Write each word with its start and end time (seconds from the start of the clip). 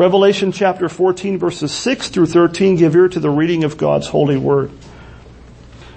Revelation 0.00 0.50
chapter 0.50 0.88
14 0.88 1.36
verses 1.36 1.70
6 1.72 2.08
through 2.08 2.24
13 2.24 2.76
give 2.76 2.96
ear 2.96 3.06
to 3.06 3.20
the 3.20 3.28
reading 3.28 3.64
of 3.64 3.76
God's 3.76 4.08
holy 4.08 4.38
word. 4.38 4.70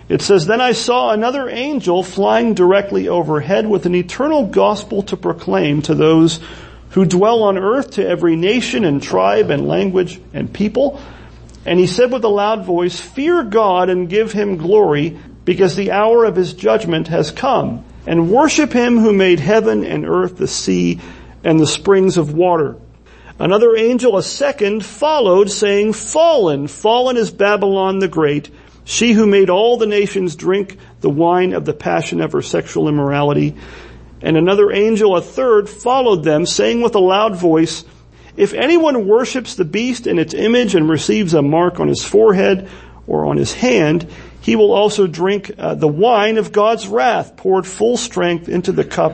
It 0.09 0.21
says, 0.21 0.45
Then 0.45 0.59
I 0.59 0.73
saw 0.73 1.11
another 1.11 1.47
angel 1.47 2.03
flying 2.03 2.53
directly 2.53 3.07
overhead 3.07 3.65
with 3.65 3.85
an 3.85 3.95
eternal 3.95 4.45
gospel 4.45 5.03
to 5.03 5.15
proclaim 5.15 5.83
to 5.83 5.95
those 5.95 6.41
who 6.89 7.05
dwell 7.05 7.43
on 7.43 7.57
earth, 7.57 7.91
to 7.91 8.05
every 8.05 8.35
nation 8.35 8.83
and 8.83 9.01
tribe 9.01 9.49
and 9.49 9.69
language 9.69 10.19
and 10.33 10.53
people. 10.53 10.99
And 11.65 11.79
he 11.79 11.87
said 11.87 12.11
with 12.11 12.25
a 12.25 12.27
loud 12.27 12.65
voice, 12.65 12.99
Fear 12.99 13.45
God 13.45 13.89
and 13.89 14.09
give 14.09 14.33
him 14.33 14.57
glory, 14.57 15.17
because 15.45 15.77
the 15.77 15.91
hour 15.91 16.25
of 16.25 16.35
his 16.35 16.51
judgment 16.51 17.07
has 17.07 17.31
come. 17.31 17.85
And 18.05 18.29
worship 18.29 18.73
him 18.73 18.97
who 18.97 19.13
made 19.13 19.39
heaven 19.39 19.85
and 19.85 20.05
earth, 20.05 20.35
the 20.35 20.47
sea, 20.49 20.99
and 21.45 21.57
the 21.57 21.65
springs 21.65 22.17
of 22.17 22.33
water. 22.33 22.75
Another 23.39 23.75
angel, 23.75 24.15
a 24.15 24.23
second, 24.23 24.85
followed, 24.85 25.49
saying, 25.49 25.93
Fallen, 25.93 26.67
fallen 26.67 27.17
is 27.17 27.31
Babylon 27.31 27.97
the 27.97 28.07
Great, 28.07 28.51
she 28.85 29.13
who 29.13 29.25
made 29.25 29.49
all 29.49 29.77
the 29.77 29.87
nations 29.87 30.35
drink 30.35 30.77
the 31.01 31.09
wine 31.09 31.53
of 31.53 31.65
the 31.65 31.73
passion 31.73 32.21
of 32.21 32.31
her 32.33 32.43
sexual 32.43 32.87
immorality. 32.87 33.55
And 34.21 34.37
another 34.37 34.71
angel, 34.71 35.17
a 35.17 35.21
third, 35.21 35.67
followed 35.67 36.23
them, 36.23 36.45
saying 36.45 36.81
with 36.81 36.93
a 36.93 36.99
loud 36.99 37.35
voice, 37.35 37.83
If 38.37 38.53
anyone 38.53 39.07
worships 39.07 39.55
the 39.55 39.65
beast 39.65 40.05
in 40.05 40.19
its 40.19 40.35
image 40.35 40.75
and 40.75 40.87
receives 40.87 41.33
a 41.33 41.41
mark 41.41 41.79
on 41.79 41.87
his 41.87 42.05
forehead 42.05 42.69
or 43.07 43.25
on 43.25 43.37
his 43.37 43.53
hand, 43.53 44.07
he 44.41 44.55
will 44.55 44.71
also 44.71 45.07
drink 45.07 45.51
uh, 45.57 45.73
the 45.73 45.87
wine 45.87 46.37
of 46.37 46.51
God's 46.51 46.87
wrath, 46.87 47.35
poured 47.35 47.65
full 47.65 47.97
strength 47.97 48.47
into 48.47 48.71
the 48.71 48.85
cup 48.85 49.13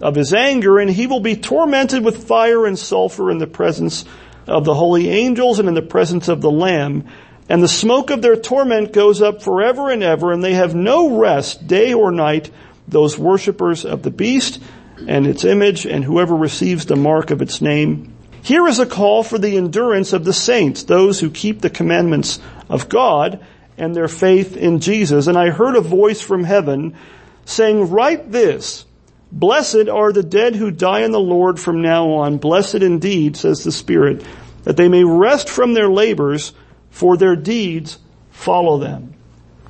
of 0.00 0.14
his 0.14 0.32
anger, 0.32 0.78
and 0.78 0.90
he 0.90 1.06
will 1.06 1.20
be 1.20 1.36
tormented 1.36 2.04
with 2.04 2.26
fire 2.26 2.66
and 2.66 2.78
sulfur 2.78 3.30
in 3.30 3.38
the 3.38 3.46
presence 3.46 4.04
of 4.46 4.64
the 4.64 4.74
holy 4.74 5.08
angels 5.08 5.58
and 5.58 5.68
in 5.68 5.74
the 5.74 5.82
presence 5.82 6.28
of 6.28 6.40
the 6.40 6.50
Lamb 6.50 7.04
and 7.48 7.62
the 7.62 7.68
smoke 7.68 8.10
of 8.10 8.20
their 8.20 8.36
torment 8.36 8.92
goes 8.92 9.22
up 9.22 9.42
forever 9.42 9.90
and 9.90 10.02
ever, 10.02 10.32
and 10.32 10.44
they 10.44 10.54
have 10.54 10.74
no 10.74 11.18
rest 11.18 11.66
day 11.66 11.94
or 11.94 12.12
night, 12.12 12.50
those 12.86 13.18
worshippers 13.18 13.84
of 13.84 14.02
the 14.02 14.10
beast 14.10 14.60
and 15.06 15.26
its 15.26 15.44
image, 15.44 15.86
and 15.86 16.04
whoever 16.04 16.34
receives 16.34 16.86
the 16.86 16.96
mark 16.96 17.30
of 17.30 17.40
its 17.40 17.62
name. 17.62 18.12
Here 18.42 18.66
is 18.66 18.78
a 18.78 18.86
call 18.86 19.22
for 19.22 19.38
the 19.38 19.56
endurance 19.56 20.12
of 20.12 20.24
the 20.24 20.32
saints, 20.32 20.84
those 20.84 21.20
who 21.20 21.30
keep 21.30 21.60
the 21.60 21.70
commandments 21.70 22.38
of 22.68 22.88
God 22.88 23.44
and 23.78 23.94
their 23.94 24.08
faith 24.08 24.56
in 24.56 24.80
Jesus. 24.80 25.26
And 25.26 25.38
I 25.38 25.50
heard 25.50 25.76
a 25.76 25.80
voice 25.80 26.20
from 26.20 26.44
heaven 26.44 26.96
saying, 27.44 27.90
write 27.90 28.30
this, 28.30 28.84
blessed 29.32 29.88
are 29.88 30.12
the 30.12 30.22
dead 30.22 30.56
who 30.56 30.70
die 30.70 31.00
in 31.00 31.12
the 31.12 31.20
Lord 31.20 31.58
from 31.58 31.82
now 31.82 32.10
on. 32.10 32.38
Blessed 32.38 32.76
indeed, 32.76 33.36
says 33.36 33.64
the 33.64 33.72
Spirit, 33.72 34.24
that 34.64 34.76
they 34.76 34.88
may 34.88 35.04
rest 35.04 35.48
from 35.48 35.74
their 35.74 35.88
labors 35.88 36.52
for 36.90 37.16
their 37.16 37.36
deeds 37.36 37.98
follow 38.30 38.78
them. 38.78 39.14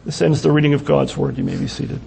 This 0.04 0.22
ends 0.22 0.42
the 0.42 0.50
reading 0.50 0.74
of 0.74 0.84
God's 0.84 1.16
Word. 1.16 1.38
You 1.38 1.44
may 1.44 1.56
be 1.56 1.68
seated. 1.68 2.00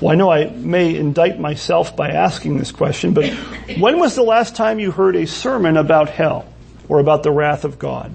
Well, 0.00 0.12
I 0.12 0.16
know 0.16 0.30
I 0.30 0.46
may 0.46 0.96
indict 0.96 1.38
myself 1.38 1.96
by 1.96 2.10
asking 2.10 2.58
this 2.58 2.72
question, 2.72 3.14
but 3.14 3.30
when 3.78 3.98
was 3.98 4.14
the 4.14 4.22
last 4.22 4.56
time 4.56 4.78
you 4.78 4.90
heard 4.90 5.16
a 5.16 5.26
sermon 5.26 5.76
about 5.76 6.10
hell 6.10 6.46
or 6.88 6.98
about 6.98 7.22
the 7.22 7.30
wrath 7.30 7.64
of 7.64 7.78
God? 7.78 8.14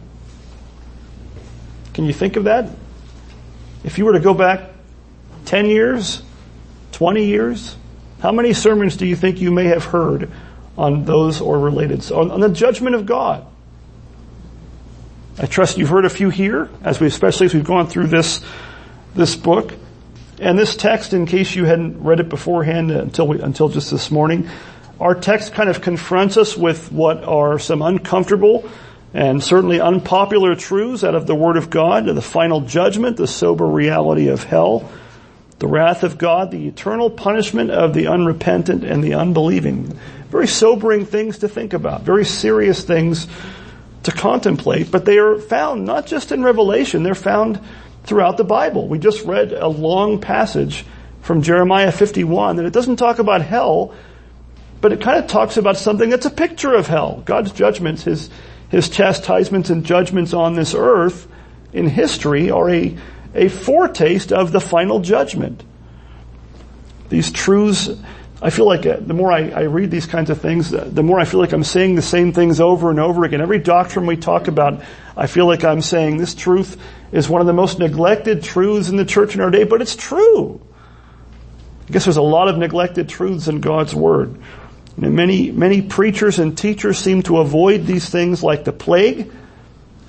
Can 1.93 2.05
you 2.05 2.13
think 2.13 2.35
of 2.35 2.43
that? 2.45 2.69
If 3.83 3.97
you 3.97 4.05
were 4.05 4.13
to 4.13 4.19
go 4.19 4.33
back 4.33 4.69
10 5.45 5.65
years, 5.65 6.21
20 6.91 7.25
years, 7.25 7.75
how 8.19 8.31
many 8.31 8.53
sermons 8.53 8.97
do 8.97 9.05
you 9.05 9.15
think 9.15 9.39
you 9.39 9.51
may 9.51 9.65
have 9.65 9.85
heard 9.85 10.29
on 10.77 11.05
those 11.05 11.41
or 11.41 11.59
related, 11.59 12.11
on, 12.11 12.31
on 12.31 12.39
the 12.39 12.49
judgment 12.49 12.95
of 12.95 13.05
God? 13.05 13.45
I 15.37 15.45
trust 15.45 15.77
you've 15.77 15.89
heard 15.89 16.05
a 16.05 16.09
few 16.09 16.29
here, 16.29 16.69
as 16.83 16.99
we, 16.99 17.07
especially 17.07 17.45
as 17.45 17.53
we've 17.53 17.63
gone 17.63 17.87
through 17.87 18.07
this, 18.07 18.41
this 19.15 19.35
book. 19.35 19.73
And 20.39 20.57
this 20.57 20.75
text, 20.75 21.13
in 21.13 21.25
case 21.25 21.55
you 21.55 21.65
hadn't 21.65 22.03
read 22.03 22.19
it 22.19 22.29
beforehand 22.29 22.91
until 22.91 23.27
we, 23.27 23.41
until 23.41 23.69
just 23.69 23.91
this 23.91 24.11
morning, 24.11 24.49
our 24.99 25.15
text 25.15 25.53
kind 25.53 25.69
of 25.69 25.81
confronts 25.81 26.35
us 26.35 26.57
with 26.57 26.91
what 26.91 27.23
are 27.23 27.57
some 27.57 27.81
uncomfortable 27.81 28.69
and 29.13 29.41
certainly 29.41 29.79
unpopular 29.79 30.55
truths 30.55 31.03
out 31.03 31.15
of 31.15 31.25
the 31.25 31.35
Word 31.35 31.55
of 31.55 31.69
God, 31.69 32.05
the 32.05 32.21
final 32.21 32.61
judgment, 32.61 33.17
the 33.17 33.27
sober 33.27 33.65
reality 33.65 34.27
of 34.27 34.43
hell, 34.43 34.89
the 35.59 35.67
wrath 35.67 36.03
of 36.03 36.17
God, 36.17 36.51
the 36.51 36.67
eternal 36.67 37.09
punishment 37.09 37.69
of 37.69 37.93
the 37.93 38.07
unrepentant 38.07 38.83
and 38.83 39.03
the 39.03 39.13
unbelieving. 39.13 39.99
Very 40.29 40.47
sobering 40.47 41.05
things 41.05 41.39
to 41.39 41.49
think 41.49 41.73
about, 41.73 42.01
very 42.01 42.25
serious 42.25 42.83
things 42.83 43.27
to 44.03 44.11
contemplate, 44.11 44.89
but 44.89 45.05
they 45.05 45.17
are 45.17 45.37
found 45.37 45.85
not 45.85 46.07
just 46.07 46.31
in 46.31 46.43
Revelation, 46.43 47.03
they're 47.03 47.15
found 47.15 47.59
throughout 48.03 48.37
the 48.37 48.43
Bible. 48.43 48.87
We 48.87 48.99
just 48.99 49.25
read 49.25 49.51
a 49.51 49.67
long 49.67 50.21
passage 50.21 50.85
from 51.21 51.41
Jeremiah 51.41 51.91
51 51.91 52.57
and 52.57 52.67
it 52.67 52.73
doesn't 52.73 52.95
talk 52.95 53.19
about 53.19 53.41
hell, 53.41 53.93
but 54.79 54.93
it 54.93 55.01
kind 55.01 55.21
of 55.21 55.29
talks 55.29 55.57
about 55.57 55.75
something 55.75 56.09
that's 56.09 56.25
a 56.25 56.31
picture 56.31 56.73
of 56.73 56.87
hell. 56.87 57.21
God's 57.25 57.51
judgments, 57.51 58.03
His, 58.03 58.29
His 58.69 58.89
chastisements 58.89 59.69
and 59.69 59.85
judgments 59.85 60.33
on 60.33 60.55
this 60.55 60.73
earth 60.73 61.27
in 61.73 61.87
history 61.87 62.49
are 62.49 62.69
a, 62.69 62.97
a 63.33 63.47
foretaste 63.47 64.31
of 64.31 64.51
the 64.51 64.59
final 64.59 64.99
judgment. 64.99 65.63
These 67.09 67.31
truths 67.31 67.89
I 68.41 68.51
feel 68.51 68.65
like 68.65 68.85
uh, 68.85 68.97
the 69.01 69.13
more 69.13 69.31
I, 69.31 69.49
I, 69.49 69.61
read 69.63 69.91
these 69.91 70.05
kinds 70.05 70.29
of 70.29 70.39
things, 70.39 70.69
the 70.69 71.03
more 71.03 71.19
I 71.19 71.25
feel 71.25 71.41
like 71.41 71.51
I'm 71.51 71.63
saying 71.63 71.95
the 71.95 72.01
same 72.01 72.31
things 72.31 72.61
over 72.61 72.89
and 72.89 72.97
over 72.97 73.25
again. 73.25 73.41
Every 73.41 73.59
doctrine 73.59 74.05
we 74.05 74.15
talk 74.15 74.47
about, 74.47 74.81
I 75.17 75.27
feel 75.27 75.45
like 75.45 75.65
I'm 75.65 75.81
saying 75.81 76.17
this 76.17 76.33
truth 76.33 76.81
is 77.11 77.27
one 77.27 77.41
of 77.41 77.47
the 77.47 77.53
most 77.53 77.79
neglected 77.79 78.41
truths 78.41 78.87
in 78.87 78.95
the 78.95 79.03
church 79.03 79.35
in 79.35 79.41
our 79.41 79.51
day, 79.51 79.65
but 79.65 79.81
it's 79.81 79.95
true. 79.95 80.61
I 81.87 81.91
guess 81.91 82.05
there's 82.05 82.17
a 82.17 82.21
lot 82.21 82.47
of 82.47 82.57
neglected 82.57 83.09
truths 83.09 83.49
in 83.49 83.59
God's 83.59 83.93
Word. 83.93 84.39
Many, 84.95 85.51
many 85.51 85.81
preachers 85.81 86.39
and 86.39 86.57
teachers 86.57 86.97
seem 86.97 87.23
to 87.23 87.39
avoid 87.39 87.85
these 87.85 88.09
things 88.09 88.41
like 88.41 88.63
the 88.63 88.71
plague. 88.71 89.31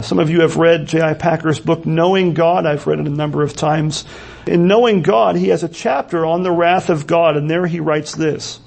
Some 0.03 0.19
of 0.19 0.31
you 0.31 0.41
have 0.41 0.57
read 0.57 0.87
J.I. 0.87 1.13
Packer's 1.15 1.61
book, 1.61 1.85
Knowing 1.85 2.33
God. 2.33 2.65
I've 2.65 2.87
read 2.87 3.01
it 3.01 3.07
a 3.07 3.11
number 3.11 3.43
of 3.43 3.55
times. 3.55 4.07
In 4.47 4.67
Knowing 4.67 5.03
God, 5.03 5.37
he 5.37 5.49
has 5.49 5.63
a 5.63 5.69
chapter 5.69 6.25
on 6.25 6.43
the 6.43 6.51
wrath 6.51 6.89
of 6.89 7.07
God, 7.07 7.37
and 7.37 7.51
there 7.51 7.67
he 7.67 7.81
writes 7.81 8.15
this. 8.15 8.61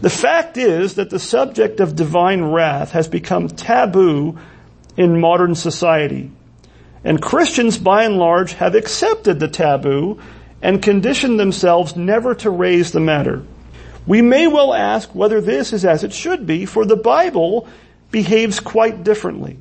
The 0.00 0.08
fact 0.08 0.56
is 0.56 0.94
that 0.94 1.10
the 1.10 1.18
subject 1.18 1.80
of 1.80 1.94
divine 1.94 2.42
wrath 2.42 2.92
has 2.92 3.06
become 3.06 3.48
taboo 3.48 4.38
in 4.96 5.20
modern 5.20 5.54
society. 5.54 6.30
And 7.04 7.20
Christians 7.20 7.76
by 7.76 8.04
and 8.04 8.16
large 8.16 8.54
have 8.54 8.74
accepted 8.74 9.40
the 9.40 9.48
taboo 9.48 10.20
and 10.62 10.82
conditioned 10.82 11.38
themselves 11.38 11.96
never 11.96 12.34
to 12.36 12.50
raise 12.50 12.92
the 12.92 13.00
matter. 13.00 13.42
We 14.06 14.22
may 14.22 14.46
well 14.46 14.72
ask 14.72 15.14
whether 15.14 15.42
this 15.42 15.74
is 15.74 15.84
as 15.84 16.02
it 16.02 16.14
should 16.14 16.46
be, 16.46 16.64
for 16.64 16.86
the 16.86 16.96
Bible 16.96 17.68
behaves 18.10 18.58
quite 18.58 19.04
differently. 19.04 19.58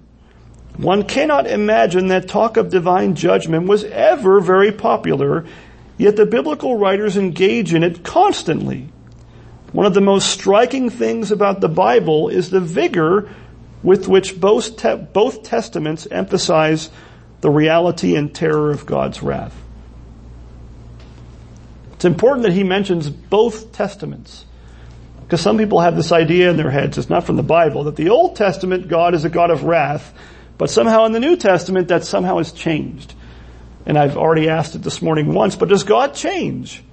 One 0.77 1.03
cannot 1.03 1.47
imagine 1.47 2.07
that 2.07 2.27
talk 2.27 2.55
of 2.55 2.69
divine 2.69 3.15
judgment 3.15 3.67
was 3.67 3.83
ever 3.83 4.39
very 4.39 4.71
popular, 4.71 5.45
yet 5.97 6.15
the 6.15 6.25
biblical 6.25 6.77
writers 6.77 7.17
engage 7.17 7.73
in 7.73 7.83
it 7.83 8.03
constantly. 8.03 8.89
One 9.71 9.88
of 9.88 9.95
the 9.95 10.01
most 10.01 10.29
striking 10.29 10.89
things 10.89 11.31
about 11.31 11.61
the 11.61 11.67
Bible 11.67 12.29
is 12.29 12.51
the 12.51 12.59
vigor 12.59 13.29
with 13.83 14.07
which 14.07 14.39
both, 14.39 14.77
te- 14.77 14.95
both 14.95 15.43
testaments 15.43 16.07
emphasize 16.09 16.89
the 17.41 17.49
reality 17.49 18.15
and 18.15 18.33
terror 18.33 18.71
of 18.71 18.85
God's 18.85 19.21
wrath. 19.21 19.55
It's 21.94 22.05
important 22.05 22.44
that 22.44 22.53
he 22.53 22.63
mentions 22.63 23.09
both 23.09 23.71
testaments. 23.71 24.45
Because 25.21 25.41
some 25.41 25.57
people 25.57 25.81
have 25.81 25.95
this 25.95 26.11
idea 26.11 26.49
in 26.49 26.57
their 26.57 26.69
heads, 26.69 26.97
it's 26.97 27.09
not 27.09 27.25
from 27.25 27.35
the 27.35 27.44
Bible, 27.44 27.85
that 27.85 27.95
the 27.95 28.09
Old 28.09 28.35
Testament 28.35 28.88
God 28.88 29.13
is 29.13 29.25
a 29.25 29.30
God 29.30 29.51
of 29.51 29.63
wrath, 29.63 30.13
but 30.57 30.69
somehow 30.69 31.06
in 31.06 31.12
the 31.12 31.19
New 31.19 31.36
Testament 31.36 31.89
that 31.89 32.04
somehow 32.04 32.38
has 32.38 32.51
changed. 32.51 33.13
And 33.86 33.98
I've 33.98 34.18
already 34.18 34.50
asked 34.50 34.75
it 34.75 34.83
this 34.83 35.01
morning 35.01 35.33
once, 35.33 35.56
but 35.56 35.69
does 35.69 35.83
God 35.83 36.13
change? 36.13 36.83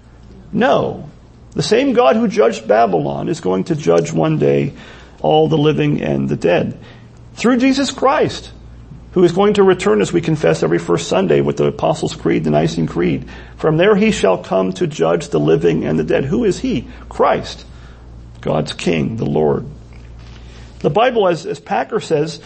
No. 0.52 1.08
The 1.52 1.62
same 1.62 1.93
God 1.93 2.16
who 2.16 2.28
judged 2.28 2.69
Babylon 2.69 3.28
is 3.28 3.40
going 3.40 3.64
to 3.64 3.76
judge 3.76 4.12
one 4.12 4.38
day 4.38 4.75
all 5.20 5.49
the 5.49 5.58
living 5.58 6.02
and 6.02 6.28
the 6.28 6.37
dead. 6.37 6.78
Through 7.34 7.56
Jesus 7.56 7.90
Christ, 7.90 8.52
who 9.12 9.22
is 9.22 9.32
going 9.32 9.55
to 9.55 9.62
return 9.62 10.00
as 10.00 10.12
we 10.12 10.20
confess 10.20 10.64
every 10.64 10.81
first 10.81 11.08
Sunday 11.08 11.40
with 11.40 11.56
the 11.56 11.66
Apostles' 11.66 12.16
Creed, 12.16 12.43
the 12.43 12.50
Nicene 12.50 12.88
Creed. 12.88 13.28
From 13.56 13.76
there 13.76 13.94
he 13.94 14.11
shall 14.11 14.38
come 14.38 14.72
to 14.72 14.88
judge 14.88 15.28
the 15.28 15.38
living 15.38 15.84
and 15.84 15.96
the 15.96 16.05
dead. 16.05 16.25
Who 16.25 16.44
is 16.44 16.58
he? 16.58 16.88
Christ. 17.08 17.64
God's 18.40 18.72
King, 18.72 19.16
the 19.16 19.25
Lord. 19.25 19.66
The 20.81 20.90
Bible, 20.90 21.28
as, 21.28 21.46
as 21.46 21.61
Packer 21.61 22.00
says, 22.00 22.40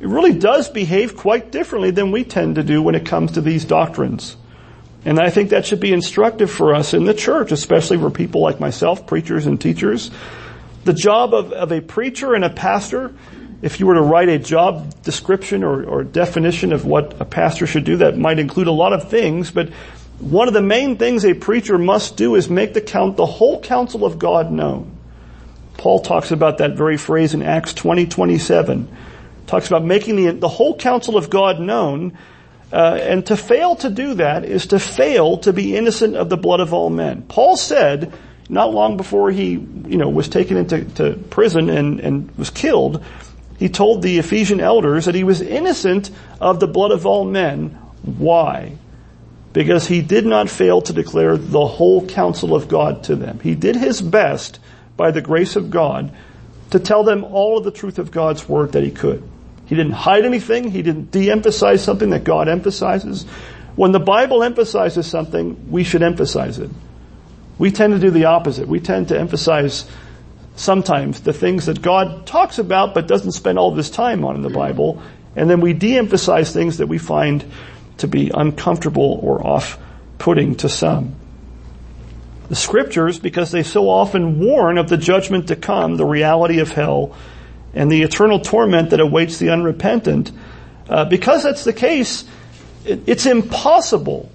it 0.00 0.08
really 0.08 0.32
does 0.38 0.68
behave 0.68 1.16
quite 1.16 1.50
differently 1.50 1.90
than 1.90 2.12
we 2.12 2.24
tend 2.24 2.56
to 2.56 2.62
do 2.62 2.82
when 2.82 2.94
it 2.94 3.06
comes 3.06 3.32
to 3.32 3.40
these 3.40 3.64
doctrines. 3.64 4.36
And 5.04 5.20
I 5.20 5.30
think 5.30 5.50
that 5.50 5.64
should 5.64 5.80
be 5.80 5.92
instructive 5.92 6.50
for 6.50 6.74
us 6.74 6.92
in 6.92 7.04
the 7.04 7.14
church, 7.14 7.52
especially 7.52 7.96
for 7.96 8.10
people 8.10 8.40
like 8.40 8.58
myself, 8.58 9.06
preachers 9.06 9.46
and 9.46 9.60
teachers. 9.60 10.10
The 10.84 10.92
job 10.92 11.32
of, 11.32 11.52
of 11.52 11.72
a 11.72 11.80
preacher 11.80 12.34
and 12.34 12.44
a 12.44 12.50
pastor 12.50 13.14
if 13.62 13.80
you 13.80 13.86
were 13.86 13.94
to 13.94 14.02
write 14.02 14.28
a 14.28 14.38
job 14.38 15.02
description 15.02 15.64
or, 15.64 15.84
or 15.84 16.04
definition 16.04 16.72
of 16.72 16.84
what 16.84 17.20
a 17.20 17.24
pastor 17.24 17.66
should 17.66 17.84
do, 17.84 17.96
that 17.98 18.18
might 18.18 18.38
include 18.38 18.66
a 18.66 18.72
lot 18.72 18.92
of 18.92 19.08
things, 19.08 19.50
but 19.50 19.70
one 20.18 20.48
of 20.48 20.54
the 20.54 20.62
main 20.62 20.96
things 20.96 21.24
a 21.24 21.34
preacher 21.34 21.78
must 21.78 22.16
do 22.16 22.34
is 22.34 22.48
make 22.48 22.74
the 22.74 22.80
count, 22.80 23.16
the 23.16 23.26
whole 23.26 23.60
counsel 23.60 24.04
of 24.04 24.18
God 24.18 24.50
known. 24.50 24.96
Paul 25.78 26.00
talks 26.00 26.30
about 26.30 26.58
that 26.58 26.76
very 26.76 26.96
phrase 26.96 27.34
in 27.34 27.42
Acts 27.42 27.74
20, 27.74 28.06
27. 28.06 28.96
Talks 29.46 29.68
about 29.68 29.84
making 29.84 30.16
the, 30.16 30.32
the 30.32 30.48
whole 30.48 30.76
counsel 30.76 31.16
of 31.16 31.30
God 31.30 31.60
known, 31.60 32.18
uh, 32.72 32.98
and 33.00 33.24
to 33.26 33.36
fail 33.36 33.76
to 33.76 33.90
do 33.90 34.14
that 34.14 34.44
is 34.44 34.66
to 34.66 34.78
fail 34.78 35.38
to 35.38 35.52
be 35.52 35.76
innocent 35.76 36.16
of 36.16 36.28
the 36.28 36.36
blood 36.36 36.60
of 36.60 36.74
all 36.74 36.90
men. 36.90 37.22
Paul 37.22 37.56
said, 37.56 38.12
not 38.48 38.72
long 38.72 38.96
before 38.96 39.30
he, 39.30 39.50
you 39.52 39.96
know, 39.96 40.08
was 40.08 40.28
taken 40.28 40.56
into 40.56 41.12
prison 41.30 41.70
and, 41.70 42.00
and 42.00 42.36
was 42.36 42.50
killed, 42.50 43.04
he 43.58 43.68
told 43.68 44.02
the 44.02 44.18
Ephesian 44.18 44.60
elders 44.60 45.06
that 45.06 45.14
he 45.14 45.24
was 45.24 45.40
innocent 45.40 46.10
of 46.40 46.60
the 46.60 46.66
blood 46.66 46.90
of 46.90 47.06
all 47.06 47.24
men. 47.24 47.70
Why? 48.02 48.76
Because 49.52 49.86
he 49.86 50.02
did 50.02 50.26
not 50.26 50.50
fail 50.50 50.82
to 50.82 50.92
declare 50.92 51.36
the 51.36 51.66
whole 51.66 52.06
counsel 52.06 52.54
of 52.54 52.68
God 52.68 53.04
to 53.04 53.16
them. 53.16 53.40
He 53.40 53.54
did 53.54 53.76
his 53.76 54.02
best 54.02 54.60
by 54.96 55.10
the 55.10 55.22
grace 55.22 55.56
of 55.56 55.70
God 55.70 56.12
to 56.70 56.78
tell 56.78 57.04
them 57.04 57.24
all 57.24 57.58
of 57.58 57.64
the 57.64 57.70
truth 57.70 57.98
of 57.98 58.10
God's 58.10 58.48
word 58.48 58.72
that 58.72 58.82
he 58.82 58.90
could. 58.90 59.26
He 59.66 59.74
didn't 59.74 59.92
hide 59.92 60.24
anything. 60.24 60.70
He 60.70 60.82
didn't 60.82 61.10
de-emphasize 61.10 61.82
something 61.82 62.10
that 62.10 62.24
God 62.24 62.48
emphasizes. 62.48 63.24
When 63.74 63.92
the 63.92 64.00
Bible 64.00 64.42
emphasizes 64.42 65.06
something, 65.06 65.70
we 65.70 65.84
should 65.84 66.02
emphasize 66.02 66.58
it. 66.58 66.70
We 67.58 67.70
tend 67.70 67.92
to 67.94 67.98
do 67.98 68.10
the 68.10 68.26
opposite. 68.26 68.68
We 68.68 68.80
tend 68.80 69.08
to 69.08 69.18
emphasize 69.18 69.88
sometimes 70.54 71.20
the 71.20 71.32
things 71.32 71.66
that 71.66 71.82
God 71.82 72.26
talks 72.26 72.58
about 72.58 72.94
but 72.94 73.06
doesn't 73.06 73.32
spend 73.32 73.58
all 73.58 73.72
this 73.72 73.90
time 73.90 74.24
on 74.24 74.36
in 74.36 74.42
the 74.42 74.50
Bible, 74.50 75.02
and 75.34 75.50
then 75.50 75.60
we 75.60 75.74
de-emphasize 75.74 76.52
things 76.52 76.78
that 76.78 76.86
we 76.86 76.98
find 76.98 77.44
to 77.98 78.08
be 78.08 78.30
uncomfortable 78.32 79.20
or 79.22 79.46
off-putting 79.46 80.54
to 80.56 80.68
some. 80.68 81.14
The 82.48 82.56
scriptures, 82.56 83.18
because 83.18 83.50
they 83.50 83.62
so 83.62 83.90
often 83.90 84.38
warn 84.38 84.78
of 84.78 84.88
the 84.88 84.96
judgment 84.96 85.48
to 85.48 85.56
come, 85.56 85.96
the 85.96 86.06
reality 86.06 86.60
of 86.60 86.70
hell, 86.70 87.16
and 87.76 87.92
the 87.92 88.02
eternal 88.02 88.40
torment 88.40 88.90
that 88.90 89.00
awaits 89.00 89.38
the 89.38 89.50
unrepentant, 89.50 90.32
uh, 90.88 91.04
because 91.04 91.42
that's 91.42 91.62
the 91.64 91.74
case, 91.74 92.24
it, 92.84 93.02
it's 93.06 93.26
impossible. 93.26 94.30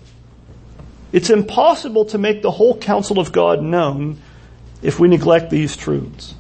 It's 1.12 1.30
impossible 1.30 2.06
to 2.06 2.18
make 2.18 2.42
the 2.42 2.52
whole 2.52 2.78
counsel 2.78 3.20
of 3.20 3.32
God 3.32 3.62
known 3.62 4.22
if 4.82 5.00
we 5.00 5.08
neglect 5.08 5.50
these 5.50 5.76
truths. 5.76 6.36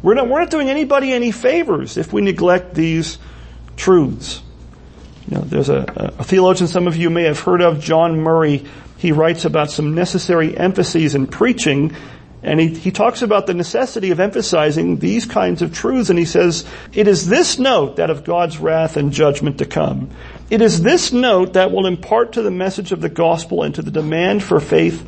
We're 0.00 0.14
not, 0.14 0.28
we're 0.28 0.40
not 0.40 0.50
doing 0.50 0.70
anybody 0.70 1.12
any 1.12 1.32
favors 1.32 1.96
if 1.96 2.12
we 2.12 2.22
neglect 2.22 2.74
these 2.74 3.18
truths. 3.76 4.40
You 5.28 5.36
know, 5.36 5.42
there's 5.42 5.68
a, 5.68 6.14
a 6.18 6.24
theologian 6.24 6.68
some 6.68 6.86
of 6.86 6.96
you 6.96 7.10
may 7.10 7.24
have 7.24 7.40
heard 7.40 7.60
of, 7.60 7.80
John 7.80 8.20
Murray. 8.20 8.64
He 8.96 9.12
writes 9.12 9.44
about 9.44 9.70
some 9.70 9.94
necessary 9.94 10.56
emphases 10.56 11.14
in 11.14 11.26
preaching 11.26 11.94
and 12.42 12.60
he, 12.60 12.68
he 12.68 12.90
talks 12.90 13.22
about 13.22 13.46
the 13.46 13.54
necessity 13.54 14.10
of 14.10 14.20
emphasizing 14.20 14.98
these 14.98 15.26
kinds 15.26 15.60
of 15.60 15.74
truths 15.74 16.08
and 16.08 16.18
he 16.18 16.24
says, 16.24 16.64
it 16.92 17.08
is 17.08 17.26
this 17.26 17.58
note 17.58 17.96
that 17.96 18.10
of 18.10 18.24
God's 18.24 18.58
wrath 18.58 18.96
and 18.96 19.12
judgment 19.12 19.58
to 19.58 19.66
come. 19.66 20.10
It 20.48 20.62
is 20.62 20.82
this 20.82 21.12
note 21.12 21.54
that 21.54 21.72
will 21.72 21.86
impart 21.86 22.32
to 22.32 22.42
the 22.42 22.50
message 22.50 22.92
of 22.92 23.00
the 23.00 23.08
gospel 23.08 23.64
and 23.64 23.74
to 23.74 23.82
the 23.82 23.90
demand 23.90 24.44
for 24.44 24.60
faith 24.60 25.06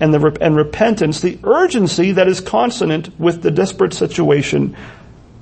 and, 0.00 0.14
the, 0.14 0.38
and 0.40 0.54
repentance, 0.54 1.20
the 1.20 1.38
urgency 1.42 2.12
that 2.12 2.28
is 2.28 2.40
consonant 2.40 3.18
with 3.18 3.42
the 3.42 3.50
desperate 3.50 3.92
situation 3.92 4.76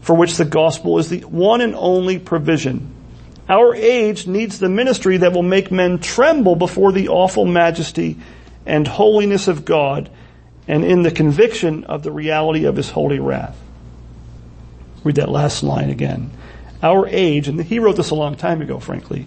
for 0.01 0.17
which 0.17 0.37
the 0.37 0.45
gospel 0.45 0.99
is 0.99 1.11
the 1.11 1.21
one 1.21 1.61
and 1.61 1.75
only 1.75 2.19
provision. 2.19 2.95
Our 3.49 3.75
age 3.75 4.27
needs 4.27 4.59
the 4.59 4.69
ministry 4.69 5.19
that 5.19 5.33
will 5.33 5.43
make 5.43 5.71
men 5.71 5.99
tremble 5.99 6.57
before 6.57 6.93
the 6.93 7.09
awful 7.09 7.45
majesty 7.45 8.17
and 8.65 8.89
holiness 8.89 9.49
of 9.49 9.65
God 9.65 10.11
and 10.69 10.85
in 10.85 11.03
the 11.03 11.11
conviction 11.11 11.85
of 11.85 12.03
the 12.03 12.11
reality 12.11 12.65
of 12.65 12.77
his 12.77 12.91
holy 12.91 13.19
wrath. 13.19 13.57
Read 15.05 15.17
that 15.17 15.29
last 15.29 15.63
line 15.63 15.91
again. 15.91 16.31
Our 16.83 17.07
age, 17.07 17.49
and 17.49 17.63
he 17.63 17.79
wrote 17.79 17.97
this 17.97 18.11
a 18.11 18.15
long 18.15 18.37
time 18.37 18.61
ago, 18.61 18.81
frankly, 18.81 19.27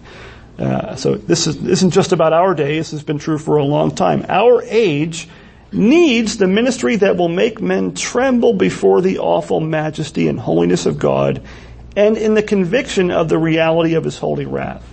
uh, 0.58 0.94
so 0.96 1.14
this, 1.14 1.46
is, 1.46 1.56
isn't 1.56 1.90
just 1.90 2.12
about 2.12 2.32
our 2.32 2.54
day. 2.54 2.76
This 2.76 2.90
has 2.90 3.02
been 3.02 3.18
true 3.18 3.38
for 3.38 3.56
a 3.56 3.64
long 3.64 3.94
time. 3.94 4.26
Our 4.28 4.62
age 4.62 5.28
needs 5.72 6.36
the 6.36 6.46
ministry 6.46 6.96
that 6.96 7.16
will 7.16 7.28
make 7.28 7.60
men 7.60 7.94
tremble 7.94 8.52
before 8.52 9.00
the 9.00 9.18
awful 9.20 9.60
majesty 9.60 10.28
and 10.28 10.38
holiness 10.38 10.84
of 10.84 10.98
God 10.98 11.42
and 11.96 12.16
in 12.16 12.34
the 12.34 12.42
conviction 12.42 13.10
of 13.10 13.28
the 13.28 13.38
reality 13.38 13.94
of 13.94 14.04
his 14.04 14.18
holy 14.18 14.46
wrath. 14.46 14.84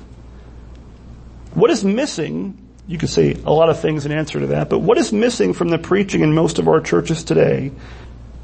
What 1.53 1.71
is 1.71 1.83
missing, 1.83 2.57
you 2.87 2.97
could 2.97 3.09
say 3.09 3.33
a 3.33 3.51
lot 3.51 3.69
of 3.69 3.79
things 3.79 4.05
in 4.05 4.11
answer 4.11 4.39
to 4.39 4.47
that, 4.47 4.69
but 4.69 4.79
what 4.79 4.97
is 4.97 5.11
missing 5.11 5.53
from 5.53 5.69
the 5.69 5.77
preaching 5.77 6.21
in 6.21 6.33
most 6.33 6.57
of 6.57 6.67
our 6.67 6.79
churches 6.79 7.23
today 7.23 7.71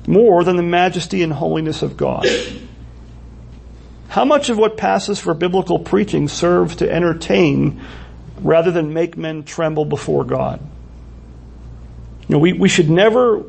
more 0.05 0.43
than 0.43 0.57
the 0.57 0.63
majesty 0.63 1.23
and 1.23 1.31
holiness 1.31 1.81
of 1.81 1.95
God? 1.95 2.27
How 4.09 4.25
much 4.25 4.49
of 4.49 4.57
what 4.57 4.77
passes 4.77 5.19
for 5.19 5.33
biblical 5.33 5.79
preaching 5.79 6.27
serves 6.27 6.75
to 6.77 6.91
entertain 6.91 7.81
rather 8.41 8.69
than 8.69 8.93
make 8.93 9.15
men 9.17 9.43
tremble 9.43 9.85
before 9.85 10.25
God? 10.25 10.59
You 12.27 12.35
know, 12.35 12.39
we, 12.39 12.53
we 12.53 12.69
should 12.69 12.89
never 12.89 13.43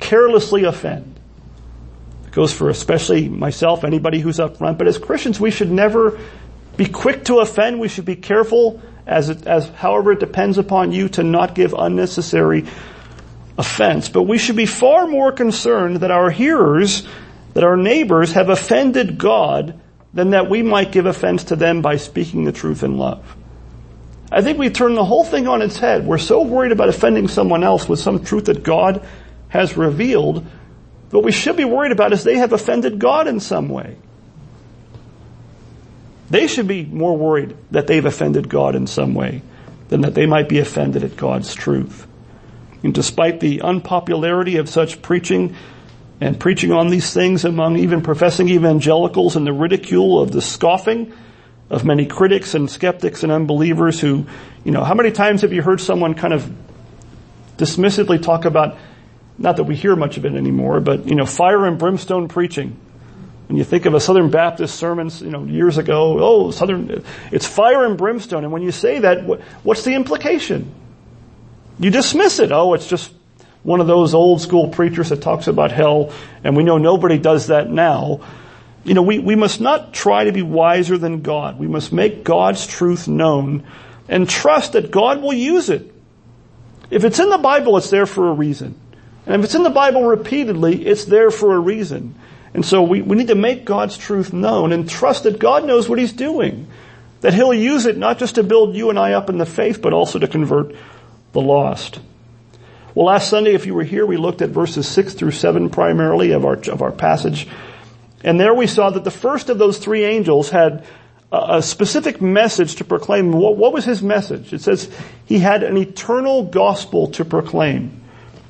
carelessly 0.00 0.64
offend. 0.64 1.18
It 2.26 2.32
goes 2.32 2.52
for 2.52 2.68
especially 2.68 3.28
myself, 3.28 3.84
anybody 3.84 4.18
who's 4.18 4.40
up 4.40 4.56
front, 4.58 4.76
but 4.76 4.88
as 4.88 4.98
Christians, 4.98 5.38
we 5.38 5.52
should 5.52 5.70
never 5.70 6.18
be 6.76 6.86
quick 6.86 7.24
to 7.26 7.38
offend. 7.38 7.80
We 7.80 7.88
should 7.88 8.04
be 8.04 8.16
careful 8.16 8.82
as, 9.06 9.28
it, 9.28 9.46
as 9.46 9.68
however 9.70 10.12
it 10.12 10.20
depends 10.20 10.58
upon 10.58 10.92
you 10.92 11.08
to 11.10 11.22
not 11.22 11.54
give 11.54 11.74
unnecessary 11.74 12.64
offense. 13.56 14.08
But 14.08 14.22
we 14.22 14.38
should 14.38 14.56
be 14.56 14.66
far 14.66 15.06
more 15.06 15.32
concerned 15.32 16.00
that 16.00 16.10
our 16.10 16.30
hearers, 16.30 17.06
that 17.54 17.64
our 17.64 17.76
neighbors 17.76 18.32
have 18.32 18.48
offended 18.48 19.18
God 19.18 19.80
than 20.12 20.30
that 20.30 20.48
we 20.48 20.62
might 20.62 20.92
give 20.92 21.06
offense 21.06 21.44
to 21.44 21.56
them 21.56 21.82
by 21.82 21.96
speaking 21.96 22.44
the 22.44 22.52
truth 22.52 22.82
in 22.82 22.96
love. 22.98 23.36
I 24.32 24.42
think 24.42 24.58
we 24.58 24.70
turn 24.70 24.94
the 24.94 25.04
whole 25.04 25.24
thing 25.24 25.46
on 25.46 25.62
its 25.62 25.78
head. 25.78 26.04
We're 26.04 26.18
so 26.18 26.42
worried 26.42 26.72
about 26.72 26.88
offending 26.88 27.28
someone 27.28 27.62
else 27.62 27.88
with 27.88 28.00
some 28.00 28.24
truth 28.24 28.46
that 28.46 28.62
God 28.62 29.06
has 29.48 29.76
revealed. 29.76 30.44
What 31.10 31.22
we 31.22 31.32
should 31.32 31.56
be 31.56 31.64
worried 31.64 31.92
about 31.92 32.12
is 32.12 32.24
they 32.24 32.38
have 32.38 32.52
offended 32.52 32.98
God 32.98 33.28
in 33.28 33.38
some 33.38 33.68
way. 33.68 33.96
They 36.30 36.46
should 36.46 36.66
be 36.66 36.84
more 36.84 37.16
worried 37.16 37.56
that 37.70 37.86
they've 37.86 38.04
offended 38.04 38.48
God 38.48 38.74
in 38.74 38.86
some 38.86 39.14
way 39.14 39.42
than 39.88 40.00
that 40.00 40.14
they 40.14 40.26
might 40.26 40.48
be 40.48 40.58
offended 40.58 41.04
at 41.04 41.16
God's 41.16 41.54
truth. 41.54 42.06
And 42.82 42.92
despite 42.92 43.40
the 43.40 43.62
unpopularity 43.62 44.56
of 44.56 44.68
such 44.68 45.02
preaching, 45.02 45.56
and 46.20 46.38
preaching 46.40 46.72
on 46.72 46.88
these 46.88 47.12
things 47.12 47.44
among 47.44 47.76
even 47.76 48.00
professing 48.00 48.48
evangelicals 48.48 49.36
and 49.36 49.46
the 49.46 49.52
ridicule 49.52 50.20
of 50.20 50.32
the 50.32 50.40
scoffing 50.40 51.12
of 51.68 51.84
many 51.84 52.06
critics 52.06 52.54
and 52.54 52.70
skeptics 52.70 53.22
and 53.22 53.32
unbelievers 53.32 54.00
who, 54.00 54.26
you 54.64 54.72
know, 54.72 54.84
how 54.84 54.94
many 54.94 55.10
times 55.10 55.42
have 55.42 55.52
you 55.52 55.62
heard 55.62 55.80
someone 55.80 56.14
kind 56.14 56.32
of 56.32 56.50
dismissively 57.58 58.22
talk 58.22 58.44
about, 58.44 58.78
not 59.36 59.56
that 59.56 59.64
we 59.64 59.76
hear 59.76 59.96
much 59.96 60.16
of 60.16 60.24
it 60.24 60.34
anymore, 60.34 60.80
but, 60.80 61.06
you 61.06 61.14
know, 61.14 61.26
fire 61.26 61.66
and 61.66 61.78
brimstone 61.78 62.28
preaching. 62.28 62.78
When 63.48 63.56
you 63.56 63.64
think 63.64 63.86
of 63.86 63.94
a 63.94 64.00
Southern 64.00 64.30
Baptist 64.30 64.74
sermon, 64.74 65.08
you 65.20 65.30
know, 65.30 65.44
years 65.44 65.78
ago, 65.78 66.18
oh, 66.18 66.50
Southern, 66.50 67.04
it's 67.30 67.46
fire 67.46 67.84
and 67.84 67.96
brimstone. 67.96 68.42
And 68.42 68.52
when 68.52 68.62
you 68.62 68.72
say 68.72 68.98
that, 69.00 69.24
what's 69.62 69.84
the 69.84 69.94
implication? 69.94 70.72
You 71.78 71.90
dismiss 71.90 72.40
it. 72.40 72.50
Oh, 72.50 72.74
it's 72.74 72.88
just 72.88 73.12
one 73.62 73.80
of 73.80 73.86
those 73.86 74.14
old 74.14 74.40
school 74.40 74.68
preachers 74.68 75.10
that 75.10 75.22
talks 75.22 75.46
about 75.46 75.72
hell, 75.72 76.12
and 76.42 76.56
we 76.56 76.62
know 76.62 76.78
nobody 76.78 77.18
does 77.18 77.48
that 77.48 77.70
now. 77.70 78.20
You 78.84 78.94
know, 78.94 79.02
we, 79.02 79.18
we 79.18 79.34
must 79.34 79.60
not 79.60 79.92
try 79.92 80.24
to 80.24 80.32
be 80.32 80.42
wiser 80.42 80.96
than 80.96 81.22
God. 81.22 81.58
We 81.58 81.66
must 81.66 81.92
make 81.92 82.24
God's 82.24 82.66
truth 82.66 83.08
known 83.08 83.64
and 84.08 84.28
trust 84.28 84.72
that 84.72 84.90
God 84.90 85.20
will 85.20 85.32
use 85.32 85.68
it. 85.68 85.92
If 86.90 87.04
it's 87.04 87.18
in 87.18 87.28
the 87.28 87.38
Bible, 87.38 87.76
it's 87.76 87.90
there 87.90 88.06
for 88.06 88.28
a 88.28 88.32
reason. 88.32 88.80
And 89.26 89.40
if 89.40 89.46
it's 89.46 89.56
in 89.56 89.64
the 89.64 89.70
Bible 89.70 90.04
repeatedly, 90.04 90.86
it's 90.86 91.04
there 91.04 91.32
for 91.32 91.54
a 91.54 91.58
reason. 91.58 92.14
And 92.56 92.64
so 92.64 92.82
we, 92.82 93.02
we 93.02 93.18
need 93.18 93.26
to 93.26 93.34
make 93.34 93.66
God's 93.66 93.98
truth 93.98 94.32
known 94.32 94.72
and 94.72 94.88
trust 94.88 95.24
that 95.24 95.38
God 95.38 95.66
knows 95.66 95.90
what 95.90 95.98
He's 95.98 96.14
doing. 96.14 96.68
That 97.20 97.34
He'll 97.34 97.52
use 97.52 97.84
it 97.84 97.98
not 97.98 98.18
just 98.18 98.36
to 98.36 98.42
build 98.42 98.74
you 98.74 98.88
and 98.88 98.98
I 98.98 99.12
up 99.12 99.28
in 99.28 99.36
the 99.36 99.44
faith, 99.44 99.82
but 99.82 99.92
also 99.92 100.18
to 100.18 100.26
convert 100.26 100.74
the 101.32 101.42
lost. 101.42 102.00
Well, 102.94 103.04
last 103.04 103.28
Sunday, 103.28 103.52
if 103.52 103.66
you 103.66 103.74
were 103.74 103.84
here, 103.84 104.06
we 104.06 104.16
looked 104.16 104.40
at 104.40 104.48
verses 104.48 104.88
6 104.88 105.12
through 105.12 105.32
7 105.32 105.68
primarily 105.68 106.30
of 106.30 106.46
our, 106.46 106.54
of 106.54 106.80
our 106.80 106.92
passage. 106.92 107.46
And 108.24 108.40
there 108.40 108.54
we 108.54 108.66
saw 108.66 108.88
that 108.88 109.04
the 109.04 109.10
first 109.10 109.50
of 109.50 109.58
those 109.58 109.76
three 109.76 110.06
angels 110.06 110.48
had 110.48 110.86
a, 111.30 111.56
a 111.58 111.62
specific 111.62 112.22
message 112.22 112.76
to 112.76 112.84
proclaim. 112.84 113.32
What, 113.32 113.58
what 113.58 113.74
was 113.74 113.84
his 113.84 114.02
message? 114.02 114.54
It 114.54 114.62
says 114.62 114.90
he 115.26 115.40
had 115.40 115.62
an 115.62 115.76
eternal 115.76 116.44
gospel 116.44 117.08
to 117.08 117.24
proclaim. 117.26 118.00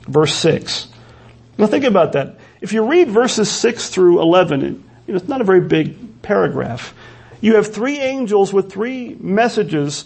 Verse 0.06 0.32
6. 0.36 0.86
Now 1.58 1.66
think 1.66 1.82
about 1.82 2.12
that. 2.12 2.38
If 2.60 2.72
you 2.72 2.84
read 2.84 3.08
verses 3.08 3.50
6 3.50 3.90
through 3.90 4.20
11, 4.20 4.60
you 4.60 4.68
know, 5.08 5.16
it's 5.16 5.28
not 5.28 5.40
a 5.40 5.44
very 5.44 5.60
big 5.60 6.22
paragraph. 6.22 6.94
You 7.40 7.56
have 7.56 7.72
three 7.72 7.98
angels 7.98 8.52
with 8.52 8.72
three 8.72 9.14
messages, 9.20 10.04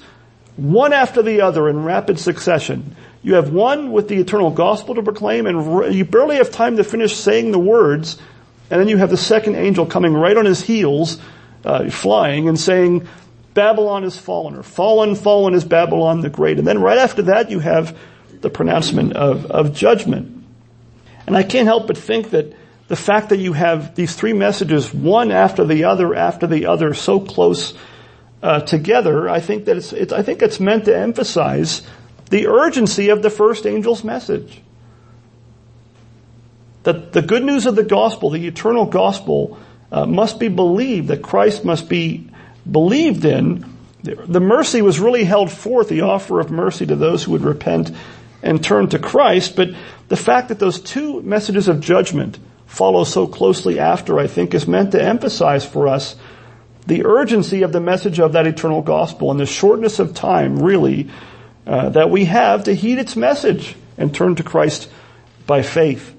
one 0.56 0.92
after 0.92 1.22
the 1.22 1.42
other 1.42 1.68
in 1.68 1.84
rapid 1.84 2.18
succession. 2.18 2.96
You 3.22 3.34
have 3.34 3.50
one 3.50 3.92
with 3.92 4.08
the 4.08 4.16
eternal 4.16 4.50
gospel 4.50 4.94
to 4.96 5.02
proclaim 5.02 5.46
and 5.46 5.94
you 5.94 6.04
barely 6.04 6.36
have 6.36 6.50
time 6.50 6.76
to 6.78 6.84
finish 6.84 7.14
saying 7.14 7.52
the 7.52 7.58
words 7.58 8.18
and 8.70 8.80
then 8.80 8.88
you 8.88 8.96
have 8.98 9.10
the 9.10 9.16
second 9.16 9.56
angel 9.56 9.84
coming 9.84 10.14
right 10.14 10.36
on 10.36 10.44
his 10.44 10.62
heels, 10.62 11.18
uh, 11.64 11.90
flying 11.90 12.48
and 12.48 12.58
saying, 12.58 13.08
Babylon 13.52 14.04
is 14.04 14.16
fallen, 14.16 14.54
or 14.54 14.62
fallen, 14.62 15.16
fallen 15.16 15.54
is 15.54 15.64
Babylon 15.64 16.20
the 16.20 16.30
Great. 16.30 16.58
And 16.58 16.66
then 16.66 16.80
right 16.80 16.98
after 16.98 17.22
that 17.22 17.50
you 17.50 17.58
have 17.58 17.98
the 18.40 18.48
pronouncement 18.48 19.14
of, 19.14 19.46
of 19.46 19.74
judgment. 19.74 20.39
And 21.30 21.36
I 21.36 21.44
can't 21.44 21.68
help 21.68 21.86
but 21.86 21.96
think 21.96 22.30
that 22.30 22.56
the 22.88 22.96
fact 22.96 23.28
that 23.28 23.38
you 23.38 23.52
have 23.52 23.94
these 23.94 24.16
three 24.16 24.32
messages, 24.32 24.92
one 24.92 25.30
after 25.30 25.64
the 25.64 25.84
other, 25.84 26.12
after 26.12 26.48
the 26.48 26.66
other, 26.66 26.92
so 26.92 27.20
close 27.20 27.72
uh, 28.42 28.62
together, 28.62 29.28
I 29.28 29.38
think 29.38 29.66
that 29.66 29.76
it's, 29.76 29.92
it's, 29.92 30.12
I 30.12 30.22
think 30.22 30.42
it's 30.42 30.58
meant 30.58 30.86
to 30.86 30.98
emphasize 30.98 31.82
the 32.30 32.48
urgency 32.48 33.10
of 33.10 33.22
the 33.22 33.30
first 33.30 33.64
angel's 33.64 34.02
message. 34.02 34.60
That 36.82 37.12
the 37.12 37.22
good 37.22 37.44
news 37.44 37.64
of 37.64 37.76
the 37.76 37.84
gospel, 37.84 38.30
the 38.30 38.48
eternal 38.48 38.86
gospel, 38.86 39.56
uh, 39.92 40.06
must 40.06 40.40
be 40.40 40.48
believed, 40.48 41.06
that 41.10 41.22
Christ 41.22 41.64
must 41.64 41.88
be 41.88 42.28
believed 42.68 43.24
in. 43.24 43.64
The 44.02 44.40
mercy 44.40 44.82
was 44.82 44.98
really 44.98 45.22
held 45.22 45.52
forth, 45.52 45.90
the 45.90 46.00
offer 46.00 46.40
of 46.40 46.50
mercy 46.50 46.86
to 46.86 46.96
those 46.96 47.22
who 47.22 47.30
would 47.30 47.42
repent 47.42 47.92
and 48.42 48.62
turn 48.62 48.88
to 48.88 48.98
Christ, 48.98 49.56
but 49.56 49.70
the 50.08 50.16
fact 50.16 50.48
that 50.48 50.58
those 50.58 50.80
two 50.80 51.22
messages 51.22 51.68
of 51.68 51.80
judgment 51.80 52.38
follow 52.66 53.04
so 53.04 53.26
closely 53.26 53.78
after, 53.78 54.18
I 54.18 54.26
think, 54.26 54.54
is 54.54 54.66
meant 54.66 54.92
to 54.92 55.02
emphasize 55.02 55.64
for 55.64 55.88
us 55.88 56.16
the 56.86 57.04
urgency 57.04 57.62
of 57.62 57.72
the 57.72 57.80
message 57.80 58.18
of 58.18 58.32
that 58.32 58.46
eternal 58.46 58.82
gospel 58.82 59.30
and 59.30 59.38
the 59.38 59.46
shortness 59.46 59.98
of 59.98 60.14
time, 60.14 60.62
really, 60.62 61.10
uh, 61.66 61.90
that 61.90 62.10
we 62.10 62.24
have 62.24 62.64
to 62.64 62.74
heed 62.74 62.98
its 62.98 63.16
message 63.16 63.76
and 63.98 64.14
turn 64.14 64.36
to 64.36 64.42
Christ 64.42 64.90
by 65.46 65.62
faith. 65.62 66.14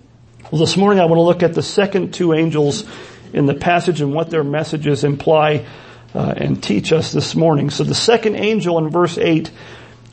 Well, 0.52 0.60
this 0.60 0.78
morning 0.78 1.00
I 1.00 1.06
want 1.06 1.18
to 1.18 1.24
look 1.24 1.44
at 1.44 1.54
the 1.54 1.64
second 1.64 2.14
two 2.14 2.34
angels 2.34 2.86
in 3.34 3.46
the 3.46 3.54
passage 3.54 4.02
and 4.02 4.14
what 4.14 4.30
their 4.30 4.44
messages 4.44 5.04
imply 5.04 5.66
uh, 6.14 6.34
and 6.36 6.62
teach 6.62 6.92
us 6.92 7.12
this 7.12 7.36
morning. 7.36 7.70
So 7.70 7.84
the 7.84 7.96
second 7.96 8.36
angel 8.36 8.78
in 8.78 8.90
verse 8.90 9.18
8, 9.18 9.50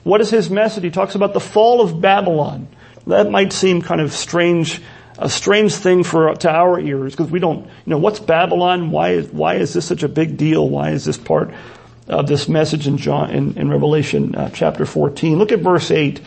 what 0.08 0.22
is 0.22 0.30
his 0.30 0.48
message? 0.48 0.84
He 0.84 0.90
talks 0.90 1.14
about 1.14 1.34
the 1.34 1.40
fall 1.40 1.82
of 1.82 2.00
Babylon. 2.00 2.66
That 3.06 3.30
might 3.30 3.52
seem 3.52 3.82
kind 3.82 4.00
of 4.00 4.14
strange, 4.14 4.80
a 5.18 5.28
strange 5.28 5.74
thing 5.74 6.02
for 6.02 6.34
to 6.34 6.50
our 6.50 6.80
ears 6.80 7.14
because 7.14 7.30
we 7.30 7.38
don't, 7.38 7.66
you 7.66 7.90
know, 7.90 7.98
what's 7.98 8.18
Babylon? 8.18 8.90
Why 8.90 9.10
is 9.10 9.28
why 9.28 9.56
is 9.56 9.74
this 9.74 9.84
such 9.84 10.02
a 10.02 10.08
big 10.08 10.38
deal? 10.38 10.66
Why 10.66 10.92
is 10.92 11.04
this 11.04 11.18
part 11.18 11.52
of 12.06 12.26
this 12.26 12.48
message 12.48 12.86
in 12.86 12.96
John 12.96 13.30
in, 13.30 13.58
in 13.58 13.70
Revelation 13.70 14.34
uh, 14.34 14.48
chapter 14.48 14.86
14? 14.86 15.38
Look 15.38 15.52
at 15.52 15.60
verse 15.60 15.90
8. 15.90 16.22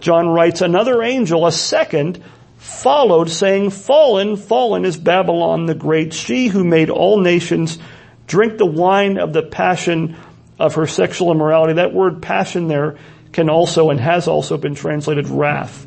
John 0.00 0.28
writes, 0.28 0.60
another 0.60 1.00
angel, 1.00 1.46
a 1.46 1.52
second, 1.52 2.20
followed 2.56 3.30
saying, 3.30 3.70
fallen, 3.70 4.36
fallen 4.38 4.84
is 4.84 4.96
Babylon 4.96 5.66
the 5.66 5.74
great, 5.74 6.14
she 6.14 6.48
who 6.48 6.64
made 6.64 6.90
all 6.90 7.20
nations 7.20 7.78
drink 8.26 8.58
the 8.58 8.66
wine 8.66 9.18
of 9.18 9.32
the 9.32 9.42
passion 9.42 10.16
of 10.58 10.74
her 10.74 10.86
sexual 10.86 11.30
immorality. 11.30 11.74
That 11.74 11.92
word 11.92 12.22
passion 12.22 12.68
there 12.68 12.96
can 13.32 13.48
also 13.48 13.90
and 13.90 14.00
has 14.00 14.28
also 14.28 14.56
been 14.56 14.74
translated 14.74 15.28
wrath. 15.28 15.86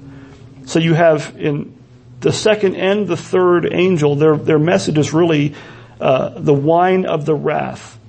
So 0.66 0.80
you 0.80 0.94
have 0.94 1.36
in 1.38 1.78
the 2.22 2.32
second 2.32 2.76
and 2.76 3.08
the 3.08 3.18
third 3.18 3.72
angel, 3.72 4.16
their, 4.16 4.38
their 4.38 4.60
message 4.60 4.98
is 4.98 5.14
really 5.14 5.56
uh, 6.00 6.30
the 6.30 6.54
wine 6.54 7.06
of 7.06 7.26
the 7.26 7.36
wrath. 7.36 8.00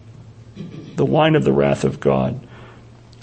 The 0.94 1.04
wine 1.04 1.34
of 1.34 1.44
the 1.44 1.52
wrath 1.52 1.84
of 1.84 1.98
God. 1.98 2.46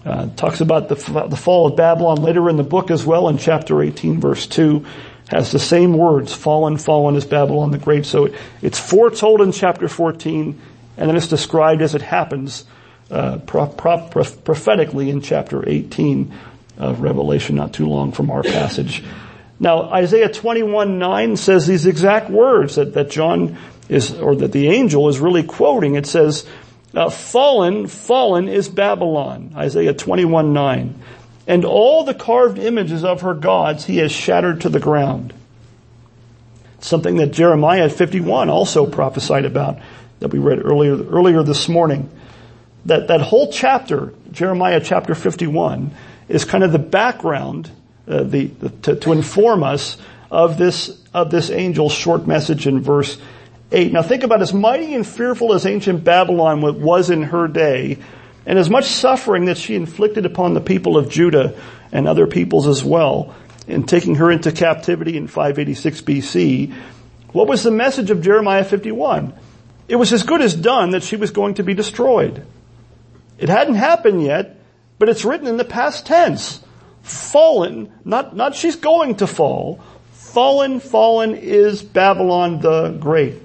Uh, 0.04 0.28
talks 0.36 0.62
about 0.62 0.90
the, 0.90 0.96
the 1.30 1.38
fall 1.38 1.68
of 1.68 1.76
Babylon 1.76 2.22
later 2.22 2.50
in 2.50 2.58
the 2.58 2.64
book 2.64 2.90
as 2.90 3.06
well 3.06 3.30
in 3.30 3.38
chapter 3.38 3.82
18 3.82 4.20
verse 4.20 4.48
2 4.48 4.84
has 5.32 5.52
the 5.52 5.60
same 5.60 5.94
words, 5.94 6.34
fallen, 6.34 6.78
fallen 6.78 7.16
is 7.16 7.26
Babylon 7.26 7.72
the 7.72 7.78
Great. 7.78 8.06
So 8.06 8.34
it's 8.62 8.78
foretold 8.78 9.40
in 9.40 9.54
chapter 9.54 9.88
14, 9.88 10.62
and 10.98 11.10
then 11.10 11.16
it's 11.16 11.28
described 11.28 11.82
as 11.82 11.96
it 11.96 12.02
happens 12.02 12.66
uh, 13.12 13.38
pro- 13.40 13.68
pro- 13.68 14.08
prophetically 14.08 15.10
in 15.10 15.22
chapter 15.22 15.68
18 15.68 16.34
of 16.78 17.02
Revelation, 17.02 17.56
not 17.56 17.74
too 17.74 17.88
long 17.88 18.12
from 18.12 18.32
our 18.32 18.44
passage. 18.44 19.04
Now, 19.60 19.84
Isaiah 19.92 20.32
21, 20.32 20.98
9 20.98 21.38
says 21.38 21.68
these 21.68 21.86
exact 21.86 22.30
words 22.30 22.76
that, 22.76 22.94
that 22.96 23.12
John 23.12 23.58
is, 23.90 24.18
or 24.18 24.36
that 24.38 24.52
the 24.52 24.70
angel 24.70 25.10
is 25.10 25.20
really 25.20 25.44
quoting. 25.44 25.96
It 25.96 26.08
says, 26.08 26.48
uh, 26.96 27.10
fallen, 27.10 27.88
fallen 27.88 28.48
is 28.48 28.70
Babylon. 28.70 29.54
Isaiah 29.56 29.94
21, 29.94 30.54
9 30.54 31.04
and 31.48 31.66
all 31.66 32.04
the 32.04 32.14
carved 32.14 32.58
images 32.60 33.04
of 33.04 33.22
her 33.22 33.34
gods 33.34 33.86
he 33.86 33.98
has 33.98 34.12
shattered 34.12 34.62
to 34.62 34.70
the 34.70 34.80
ground. 34.80 35.34
Something 36.80 37.18
that 37.18 37.32
Jeremiah 37.32 37.90
51 37.90 38.50
also 38.50 38.86
prophesied 38.86 39.46
about 39.46 39.80
that 40.20 40.30
we 40.30 40.40
read 40.40 40.64
earlier, 40.64 40.96
earlier 40.96 41.44
this 41.44 41.68
morning. 41.68 42.10
That, 42.86 43.08
that 43.08 43.22
whole 43.22 43.52
chapter, 43.52 44.14
Jeremiah 44.32 44.82
chapter 44.84 45.14
51, 45.14 45.92
is 46.28 46.46
kind 46.46 46.64
of 46.64 46.72
the 46.72 46.80
background, 46.80 47.70
uh, 48.08 48.24
the, 48.24 48.46
the 48.46 48.70
to, 48.70 48.96
to 48.96 49.12
inform 49.12 49.64
us 49.64 49.98
of 50.32 50.58
this, 50.58 51.00
of 51.14 51.30
this 51.30 51.50
angel's 51.50 51.94
short 51.94 52.26
message 52.26 52.66
in 52.66 52.82
verse 52.82 53.18
8. 53.72 53.92
Now 53.92 54.02
think 54.02 54.24
about 54.24 54.42
as 54.42 54.54
mighty 54.54 54.96
and 54.96 55.06
fearful 55.06 55.54
as 55.54 55.66
ancient 55.66 56.04
Babylon 56.04 56.62
was 56.82 57.10
in 57.10 57.24
her 57.24 57.48
day, 57.48 58.00
and 58.46 58.58
as 58.58 58.70
much 58.70 58.86
suffering 58.86 59.46
that 59.46 59.58
she 59.58 59.76
inflicted 59.76 60.26
upon 60.26 60.54
the 60.54 60.62
people 60.62 60.98
of 60.98 61.10
Judah 61.10 61.56
and 61.92 62.08
other 62.08 62.26
peoples 62.26 62.68
as 62.68 62.84
well 62.84 63.36
in 63.68 63.84
taking 63.84 64.16
her 64.16 64.32
into 64.32 64.52
captivity 64.52 65.16
in 65.18 65.28
586 65.28 66.02
BC, 66.02 66.74
what 67.34 67.48
was 67.48 67.64
the 67.64 67.72
message 67.72 68.10
of 68.10 68.22
Jeremiah 68.22 68.64
51? 68.64 69.34
It 69.88 69.96
was 69.96 70.12
as 70.12 70.24
good 70.24 70.42
as 70.42 70.56
done 70.56 70.92
that 70.92 71.04
she 71.04 71.16
was 71.16 71.32
going 71.32 71.56
to 71.56 71.64
be 71.64 71.74
destroyed. 71.74 72.46
It 73.42 73.50
hadn't 73.50 73.74
happened 73.74 74.22
yet, 74.22 74.56
but 75.00 75.10
it's 75.10 75.26
written 75.26 75.48
in 75.48 75.58
the 75.58 75.66
past 75.66 76.06
tense. 76.06 76.62
Fallen, 77.02 77.92
not, 78.06 78.36
not 78.36 78.54
she's 78.54 78.76
going 78.76 79.16
to 79.16 79.26
fall. 79.26 79.82
Fallen, 80.12 80.80
fallen 80.80 81.34
is 81.36 81.82
Babylon 81.82 82.62
the 82.62 82.92
Great. 82.92 83.42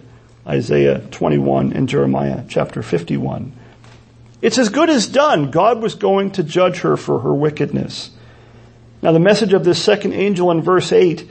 Isaiah 0.47 1.01
21 1.01 1.73
and 1.73 1.89
Jeremiah 1.89 2.45
chapter 2.47 2.83
51. 2.83 3.55
It's 4.43 4.59
as 4.59 4.69
good 4.69 4.91
as 4.91 5.07
done. 5.07 5.51
God 5.51 5.81
was 5.81 5.95
going 5.95 6.33
to 6.33 6.43
judge 6.43 6.81
her 6.81 6.99
for 6.99 7.21
her 7.21 7.33
wickedness. 7.33 8.11
Now 9.01 9.13
the 9.13 9.19
message 9.19 9.55
of 9.55 9.65
this 9.65 9.83
second 9.83 10.13
angel 10.13 10.51
in 10.51 10.61
verse 10.61 10.93
8 10.93 11.27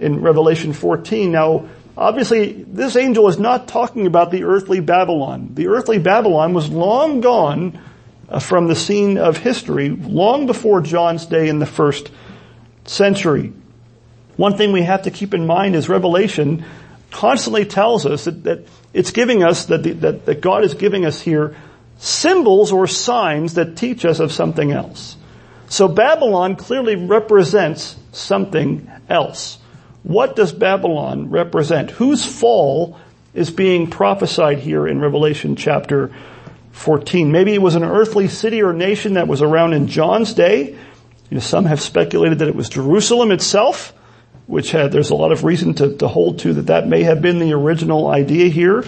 in 0.00 0.22
Revelation 0.22 0.72
14. 0.72 1.30
Now, 1.30 1.68
obviously, 1.96 2.64
this 2.64 2.96
angel 2.96 3.28
is 3.28 3.38
not 3.38 3.68
talking 3.68 4.08
about 4.08 4.32
the 4.32 4.42
earthly 4.42 4.80
Babylon. 4.80 5.50
The 5.54 5.68
earthly 5.68 6.00
Babylon 6.00 6.52
was 6.52 6.68
long 6.68 7.20
gone 7.20 7.78
Uh, 8.28 8.38
from 8.38 8.66
the 8.66 8.74
scene 8.74 9.16
of 9.16 9.38
history, 9.38 9.88
long 9.88 10.46
before 10.46 10.82
John's 10.82 11.24
day 11.24 11.48
in 11.48 11.60
the 11.60 11.66
first 11.66 12.10
century. 12.84 13.54
One 14.36 14.54
thing 14.54 14.70
we 14.70 14.82
have 14.82 15.04
to 15.04 15.10
keep 15.10 15.32
in 15.32 15.46
mind 15.46 15.74
is 15.74 15.88
Revelation 15.88 16.62
constantly 17.10 17.64
tells 17.64 18.04
us 18.04 18.26
that, 18.26 18.44
that 18.44 18.66
it's 18.92 19.12
giving 19.12 19.42
us, 19.42 19.64
that, 19.66 19.82
the, 19.82 19.92
that, 19.92 20.26
that 20.26 20.40
God 20.42 20.62
is 20.62 20.74
giving 20.74 21.06
us 21.06 21.22
here 21.22 21.56
symbols 21.96 22.70
or 22.70 22.86
signs 22.86 23.54
that 23.54 23.78
teach 23.78 24.04
us 24.04 24.20
of 24.20 24.30
something 24.30 24.72
else. 24.72 25.16
So 25.70 25.88
Babylon 25.88 26.56
clearly 26.56 26.96
represents 26.96 27.96
something 28.12 28.90
else. 29.08 29.56
What 30.02 30.36
does 30.36 30.52
Babylon 30.52 31.30
represent? 31.30 31.92
Whose 31.92 32.26
fall 32.26 32.98
is 33.32 33.50
being 33.50 33.88
prophesied 33.88 34.58
here 34.58 34.86
in 34.86 35.00
Revelation 35.00 35.56
chapter 35.56 36.12
14? 36.78 37.32
Maybe 37.32 37.54
it 37.54 37.60
was 37.60 37.74
an 37.74 37.82
earthly 37.82 38.28
city 38.28 38.62
or 38.62 38.72
nation 38.72 39.14
that 39.14 39.26
was 39.26 39.42
around 39.42 39.72
in 39.72 39.88
John's 39.88 40.32
day. 40.32 40.70
You 40.70 41.34
know, 41.34 41.40
some 41.40 41.64
have 41.64 41.80
speculated 41.80 42.38
that 42.38 42.48
it 42.48 42.54
was 42.54 42.68
Jerusalem 42.68 43.32
itself, 43.32 43.92
which 44.46 44.70
had, 44.70 44.92
there's 44.92 45.10
a 45.10 45.16
lot 45.16 45.32
of 45.32 45.44
reason 45.44 45.74
to, 45.74 45.96
to 45.96 46.08
hold 46.08 46.38
to 46.40 46.54
that 46.54 46.66
that 46.66 46.86
may 46.86 47.02
have 47.02 47.20
been 47.20 47.40
the 47.40 47.52
original 47.52 48.06
idea 48.06 48.48
here. 48.48 48.84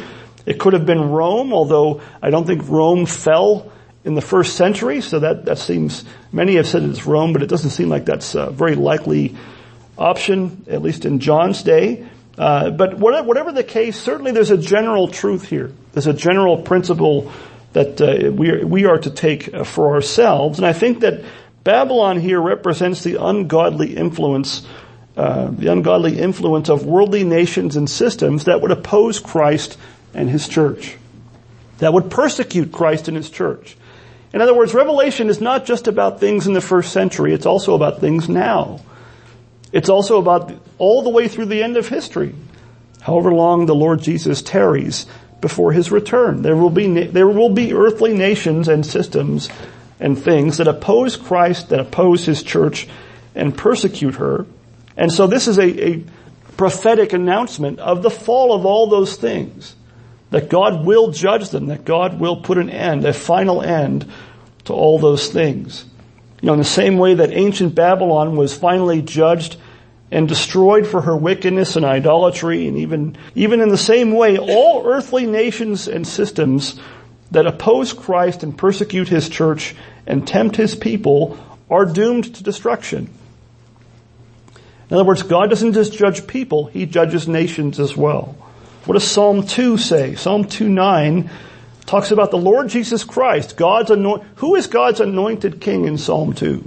It 0.46 0.58
could 0.58 0.72
have 0.72 0.86
been 0.86 1.10
Rome, 1.10 1.52
although 1.52 2.00
I 2.22 2.30
don't 2.30 2.46
think 2.46 2.68
Rome 2.68 3.06
fell 3.06 3.72
in 4.04 4.14
the 4.14 4.22
first 4.22 4.56
century, 4.56 5.00
so 5.00 5.18
that, 5.18 5.44
that 5.44 5.58
seems, 5.58 6.04
many 6.32 6.54
have 6.56 6.66
said 6.66 6.84
it's 6.84 7.04
Rome, 7.06 7.32
but 7.32 7.42
it 7.42 7.48
doesn't 7.48 7.70
seem 7.70 7.88
like 7.88 8.06
that's 8.06 8.34
a 8.34 8.50
very 8.50 8.76
likely 8.76 9.36
option, 9.98 10.64
at 10.70 10.80
least 10.80 11.04
in 11.04 11.18
John's 11.18 11.62
day. 11.62 12.06
Uh, 12.38 12.70
but 12.70 12.96
whatever 12.96 13.52
the 13.52 13.64
case, 13.64 14.00
certainly 14.00 14.30
there's 14.30 14.50
a 14.50 14.56
general 14.56 15.08
truth 15.08 15.46
here. 15.46 15.72
There's 15.92 16.06
a 16.06 16.14
general 16.14 16.62
principle 16.62 17.30
that 17.72 18.00
uh, 18.00 18.30
we, 18.32 18.50
are, 18.50 18.66
we 18.66 18.84
are 18.84 18.98
to 18.98 19.10
take 19.10 19.52
uh, 19.52 19.64
for 19.64 19.94
ourselves. 19.94 20.58
And 20.58 20.66
I 20.66 20.72
think 20.72 21.00
that 21.00 21.24
Babylon 21.62 22.18
here 22.18 22.40
represents 22.40 23.02
the 23.04 23.22
ungodly 23.22 23.96
influence, 23.96 24.66
uh, 25.16 25.50
the 25.50 25.68
ungodly 25.68 26.18
influence 26.18 26.68
of 26.68 26.84
worldly 26.84 27.24
nations 27.24 27.76
and 27.76 27.88
systems 27.88 28.44
that 28.44 28.60
would 28.60 28.70
oppose 28.70 29.20
Christ 29.20 29.76
and 30.14 30.28
his 30.28 30.48
church. 30.48 30.96
That 31.78 31.92
would 31.92 32.10
persecute 32.10 32.72
Christ 32.72 33.08
and 33.08 33.16
his 33.16 33.30
church. 33.30 33.76
In 34.32 34.40
other 34.40 34.54
words, 34.54 34.74
Revelation 34.74 35.28
is 35.28 35.40
not 35.40 35.64
just 35.64 35.88
about 35.88 36.20
things 36.20 36.46
in 36.46 36.52
the 36.52 36.60
first 36.60 36.92
century, 36.92 37.32
it's 37.32 37.46
also 37.46 37.74
about 37.74 38.00
things 38.00 38.28
now. 38.28 38.80
It's 39.72 39.88
also 39.88 40.18
about 40.18 40.52
all 40.78 41.02
the 41.02 41.10
way 41.10 41.28
through 41.28 41.46
the 41.46 41.62
end 41.62 41.76
of 41.76 41.88
history. 41.88 42.34
However 43.00 43.32
long 43.32 43.66
the 43.66 43.74
Lord 43.74 44.02
Jesus 44.02 44.42
tarries 44.42 45.06
before 45.40 45.72
his 45.72 45.90
return. 45.90 46.42
There 46.42 46.56
will 46.56 46.70
be, 46.70 47.04
there 47.04 47.28
will 47.28 47.50
be 47.50 47.72
earthly 47.72 48.14
nations 48.14 48.68
and 48.68 48.84
systems 48.84 49.48
and 49.98 50.18
things 50.18 50.58
that 50.58 50.68
oppose 50.68 51.16
Christ, 51.16 51.68
that 51.68 51.80
oppose 51.80 52.24
his 52.24 52.42
church 52.42 52.88
and 53.34 53.56
persecute 53.56 54.16
her. 54.16 54.46
And 54.96 55.12
so 55.12 55.26
this 55.26 55.48
is 55.48 55.58
a, 55.58 55.88
a 55.88 56.04
prophetic 56.56 57.12
announcement 57.12 57.78
of 57.78 58.02
the 58.02 58.10
fall 58.10 58.54
of 58.54 58.66
all 58.66 58.88
those 58.88 59.16
things. 59.16 59.74
That 60.30 60.48
God 60.48 60.86
will 60.86 61.10
judge 61.10 61.48
them, 61.50 61.66
that 61.66 61.84
God 61.84 62.20
will 62.20 62.36
put 62.36 62.58
an 62.58 62.70
end, 62.70 63.04
a 63.04 63.12
final 63.12 63.62
end 63.62 64.10
to 64.64 64.72
all 64.72 64.98
those 64.98 65.28
things. 65.28 65.84
You 66.40 66.46
know, 66.46 66.52
in 66.52 66.60
the 66.60 66.64
same 66.64 66.98
way 66.98 67.14
that 67.14 67.32
ancient 67.32 67.74
Babylon 67.74 68.36
was 68.36 68.56
finally 68.56 69.02
judged 69.02 69.56
and 70.10 70.28
destroyed 70.28 70.86
for 70.86 71.02
her 71.02 71.16
wickedness 71.16 71.76
and 71.76 71.84
idolatry, 71.84 72.66
and 72.66 72.76
even, 72.78 73.16
even 73.34 73.60
in 73.60 73.68
the 73.68 73.78
same 73.78 74.12
way, 74.12 74.38
all 74.38 74.86
earthly 74.86 75.26
nations 75.26 75.86
and 75.86 76.06
systems 76.06 76.78
that 77.30 77.46
oppose 77.46 77.92
Christ 77.92 78.42
and 78.42 78.56
persecute 78.56 79.08
His 79.08 79.28
church 79.28 79.74
and 80.06 80.26
tempt 80.26 80.56
His 80.56 80.74
people 80.74 81.38
are 81.70 81.86
doomed 81.86 82.34
to 82.34 82.42
destruction. 82.42 83.08
In 84.90 84.94
other 84.94 85.04
words, 85.04 85.22
God 85.22 85.50
doesn't 85.50 85.74
just 85.74 85.92
judge 85.92 86.26
people, 86.26 86.66
He 86.66 86.86
judges 86.86 87.28
nations 87.28 87.78
as 87.78 87.96
well. 87.96 88.36
What 88.86 88.94
does 88.94 89.08
Psalm 89.08 89.46
2 89.46 89.78
say? 89.78 90.16
Psalm 90.16 90.44
2.9 90.44 91.30
talks 91.86 92.10
about 92.10 92.32
the 92.32 92.38
Lord 92.38 92.68
Jesus 92.68 93.04
Christ, 93.04 93.56
God's 93.56 93.90
anoint, 93.90 94.24
who 94.36 94.56
is 94.56 94.66
God's 94.66 95.00
anointed 95.00 95.60
king 95.60 95.84
in 95.84 95.98
Psalm 95.98 96.32
2? 96.32 96.64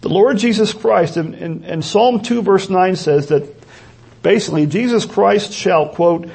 The 0.00 0.08
Lord 0.08 0.38
Jesus 0.38 0.72
Christ, 0.72 1.16
and, 1.16 1.34
and, 1.34 1.64
and 1.64 1.84
Psalm 1.84 2.22
2 2.22 2.42
verse 2.42 2.70
9 2.70 2.96
says 2.96 3.28
that 3.28 3.54
basically 4.22 4.66
Jesus 4.66 5.04
Christ 5.04 5.52
shall 5.52 5.90
quote, 5.90 6.30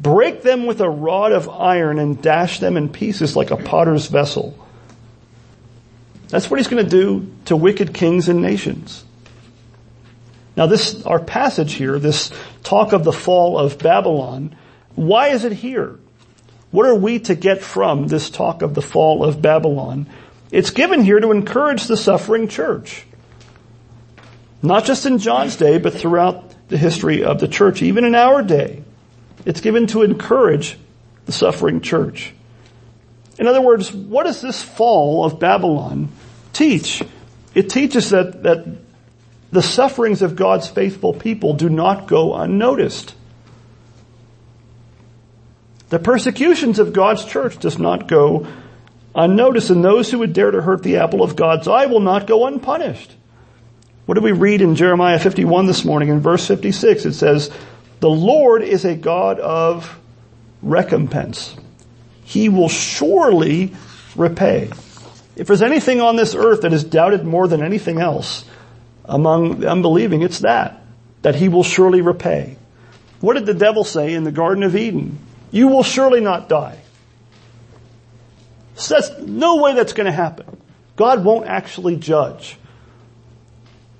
break 0.00 0.42
them 0.42 0.66
with 0.66 0.80
a 0.80 0.88
rod 0.88 1.32
of 1.32 1.48
iron 1.48 1.98
and 1.98 2.22
dash 2.22 2.60
them 2.60 2.76
in 2.76 2.88
pieces 2.88 3.34
like 3.34 3.50
a 3.50 3.56
potter's 3.56 4.06
vessel. 4.06 4.56
That's 6.28 6.50
what 6.50 6.60
he's 6.60 6.68
going 6.68 6.84
to 6.84 6.90
do 6.90 7.32
to 7.46 7.56
wicked 7.56 7.94
kings 7.94 8.28
and 8.28 8.42
nations. 8.42 9.04
Now 10.56 10.66
this, 10.66 11.04
our 11.04 11.20
passage 11.20 11.72
here, 11.72 11.98
this 11.98 12.30
talk 12.62 12.92
of 12.92 13.04
the 13.04 13.12
fall 13.12 13.58
of 13.58 13.78
Babylon, 13.78 14.56
why 14.94 15.28
is 15.28 15.44
it 15.44 15.52
here? 15.52 15.98
What 16.70 16.86
are 16.86 16.94
we 16.94 17.20
to 17.20 17.34
get 17.34 17.62
from 17.62 18.08
this 18.08 18.28
talk 18.28 18.62
of 18.62 18.74
the 18.74 18.82
fall 18.82 19.24
of 19.24 19.40
Babylon? 19.40 20.06
It's 20.50 20.70
given 20.70 21.02
here 21.02 21.20
to 21.20 21.30
encourage 21.30 21.86
the 21.86 21.96
suffering 21.96 22.48
church. 22.48 23.04
Not 24.62 24.84
just 24.84 25.06
in 25.06 25.18
John's 25.18 25.56
day, 25.56 25.78
but 25.78 25.94
throughout 25.94 26.54
the 26.68 26.76
history 26.76 27.24
of 27.24 27.40
the 27.40 27.48
church, 27.48 27.82
even 27.82 28.04
in 28.04 28.14
our 28.14 28.42
day. 28.42 28.82
It's 29.44 29.60
given 29.60 29.86
to 29.88 30.02
encourage 30.02 30.76
the 31.26 31.32
suffering 31.32 31.80
church. 31.80 32.34
In 33.38 33.46
other 33.46 33.60
words, 33.60 33.92
what 33.92 34.24
does 34.24 34.40
this 34.40 34.62
fall 34.62 35.24
of 35.24 35.38
Babylon 35.38 36.08
teach? 36.52 37.02
It 37.54 37.70
teaches 37.70 38.10
that, 38.10 38.42
that 38.42 38.66
the 39.52 39.62
sufferings 39.62 40.22
of 40.22 40.36
God's 40.36 40.68
faithful 40.68 41.14
people 41.14 41.54
do 41.54 41.68
not 41.68 42.08
go 42.08 42.34
unnoticed. 42.34 43.14
The 45.88 45.98
persecutions 45.98 46.78
of 46.78 46.92
God's 46.92 47.24
church 47.24 47.58
does 47.58 47.78
not 47.78 48.08
go 48.08 48.46
unnoticed, 49.14 49.70
and 49.70 49.82
those 49.82 50.10
who 50.10 50.18
would 50.18 50.32
dare 50.32 50.50
to 50.50 50.60
hurt 50.60 50.82
the 50.82 50.98
apple 50.98 51.22
of 51.22 51.34
God's 51.34 51.66
eye 51.66 51.86
will 51.86 52.00
not 52.00 52.26
go 52.26 52.46
unpunished. 52.46 53.14
What 54.08 54.14
do 54.14 54.22
we 54.22 54.32
read 54.32 54.62
in 54.62 54.74
Jeremiah 54.74 55.18
51 55.18 55.66
this 55.66 55.84
morning 55.84 56.08
in 56.08 56.20
verse 56.20 56.46
56? 56.46 57.04
It 57.04 57.12
says, 57.12 57.50
the 58.00 58.08
Lord 58.08 58.62
is 58.62 58.86
a 58.86 58.94
God 58.94 59.38
of 59.38 60.00
recompense. 60.62 61.54
He 62.24 62.48
will 62.48 62.70
surely 62.70 63.74
repay. 64.16 64.70
If 65.36 65.46
there's 65.46 65.60
anything 65.60 66.00
on 66.00 66.16
this 66.16 66.34
earth 66.34 66.62
that 66.62 66.72
is 66.72 66.84
doubted 66.84 67.26
more 67.26 67.46
than 67.48 67.62
anything 67.62 68.00
else, 68.00 68.46
among 69.04 69.60
the 69.60 69.70
unbelieving, 69.70 70.22
it's 70.22 70.38
that. 70.38 70.82
That 71.20 71.34
he 71.34 71.50
will 71.50 71.62
surely 71.62 72.00
repay. 72.00 72.56
What 73.20 73.34
did 73.34 73.44
the 73.44 73.52
devil 73.52 73.84
say 73.84 74.14
in 74.14 74.24
the 74.24 74.32
Garden 74.32 74.62
of 74.62 74.74
Eden? 74.74 75.18
You 75.50 75.68
will 75.68 75.82
surely 75.82 76.22
not 76.22 76.48
die. 76.48 76.78
So 78.74 78.94
that's 78.94 79.18
no 79.18 79.56
way 79.56 79.74
that's 79.74 79.92
going 79.92 80.06
to 80.06 80.12
happen. 80.12 80.46
God 80.96 81.26
won't 81.26 81.46
actually 81.46 81.96
judge. 81.96 82.56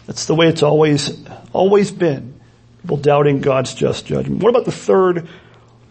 That's 0.09 0.25
the 0.25 0.35
way 0.35 0.49
it's 0.49 0.63
always, 0.63 1.23
always 1.53 1.91
been. 1.91 2.41
People 2.81 2.97
doubting 2.97 3.43
God's 3.43 3.75
just 3.75 4.07
judgment. 4.07 4.43
What 4.43 4.49
about 4.49 4.65
the 4.65 4.73
third, 4.73 5.29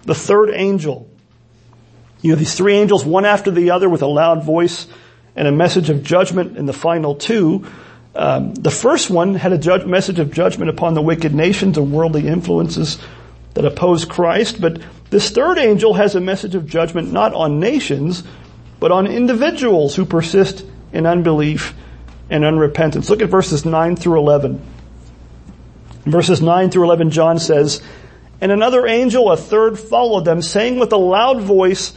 the 0.06 0.16
third 0.16 0.50
angel? 0.54 1.08
You 2.22 2.32
know, 2.32 2.36
these 2.36 2.56
three 2.56 2.74
angels, 2.74 3.06
one 3.06 3.26
after 3.26 3.52
the 3.52 3.70
other 3.70 3.88
with 3.88 4.02
a 4.02 4.08
loud 4.08 4.44
voice 4.44 4.88
and 5.36 5.48
a 5.48 5.52
message 5.52 5.92
of 5.92 6.02
judgment 6.02 6.58
in 6.58 6.66
the 6.66 6.74
final 6.74 7.14
two. 7.14 7.68
Um, 8.16 8.56
the 8.56 8.72
first 8.72 9.12
one 9.12 9.36
had 9.36 9.54
a 9.54 9.58
judge, 9.60 9.86
message 9.86 10.18
of 10.18 10.34
judgment 10.34 10.72
upon 10.72 10.96
the 10.96 11.02
wicked 11.04 11.36
nations 11.36 11.78
and 11.78 11.92
worldly 11.92 12.28
influences 12.28 12.98
that 13.54 13.66
oppose 13.66 14.04
Christ, 14.04 14.60
but 14.60 14.82
this 15.12 15.30
third 15.30 15.60
angel 15.60 15.94
has 15.94 16.16
a 16.16 16.20
message 16.20 16.56
of 16.56 16.66
judgment 16.66 17.12
not 17.12 17.36
on 17.36 17.60
nations, 17.60 18.24
but 18.80 18.92
on 18.92 19.06
individuals 19.06 19.96
who 19.96 20.06
persist 20.06 20.66
in 20.92 21.06
unbelief 21.06 21.76
and 22.30 22.44
unrepentance. 22.44 23.10
Look 23.10 23.22
at 23.22 23.30
verses 23.30 23.66
9 23.66 23.96
through 23.96 24.20
11. 24.20 24.62
In 26.06 26.12
verses 26.12 26.42
9 26.42 26.70
through 26.70 26.86
11, 26.86 27.12
John 27.12 27.40
says, 27.40 27.82
And 28.42 28.52
another 28.52 28.88
angel, 28.88 29.32
a 29.32 29.38
third, 29.38 29.80
followed 29.80 30.26
them, 30.26 30.42
saying 30.42 30.80
with 30.80 30.92
a 30.94 30.98
loud 30.98 31.42
voice, 31.42 31.94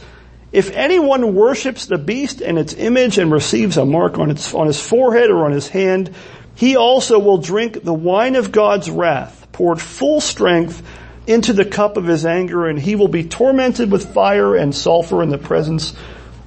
if 0.51 0.69
anyone 0.71 1.33
worships 1.33 1.85
the 1.85 1.97
beast 1.97 2.41
and 2.41 2.59
its 2.59 2.73
image 2.73 3.17
and 3.17 3.31
receives 3.31 3.77
a 3.77 3.85
mark 3.85 4.19
on, 4.19 4.31
its, 4.31 4.53
on 4.53 4.67
his 4.67 4.81
forehead 4.81 5.29
or 5.29 5.45
on 5.45 5.53
his 5.53 5.69
hand, 5.69 6.13
he 6.55 6.75
also 6.75 7.19
will 7.19 7.37
drink 7.37 7.83
the 7.83 7.93
wine 7.93 8.35
of 8.35 8.51
God's 8.51 8.89
wrath, 8.89 9.47
poured 9.53 9.79
full 9.79 10.19
strength 10.19 10.83
into 11.25 11.53
the 11.53 11.65
cup 11.65 11.95
of 11.95 12.05
his 12.05 12.25
anger, 12.25 12.67
and 12.67 12.77
he 12.77 12.95
will 12.95 13.07
be 13.07 13.23
tormented 13.23 13.91
with 13.91 14.13
fire 14.13 14.55
and 14.55 14.75
sulfur 14.75 15.23
in 15.23 15.29
the 15.29 15.37
presence 15.37 15.93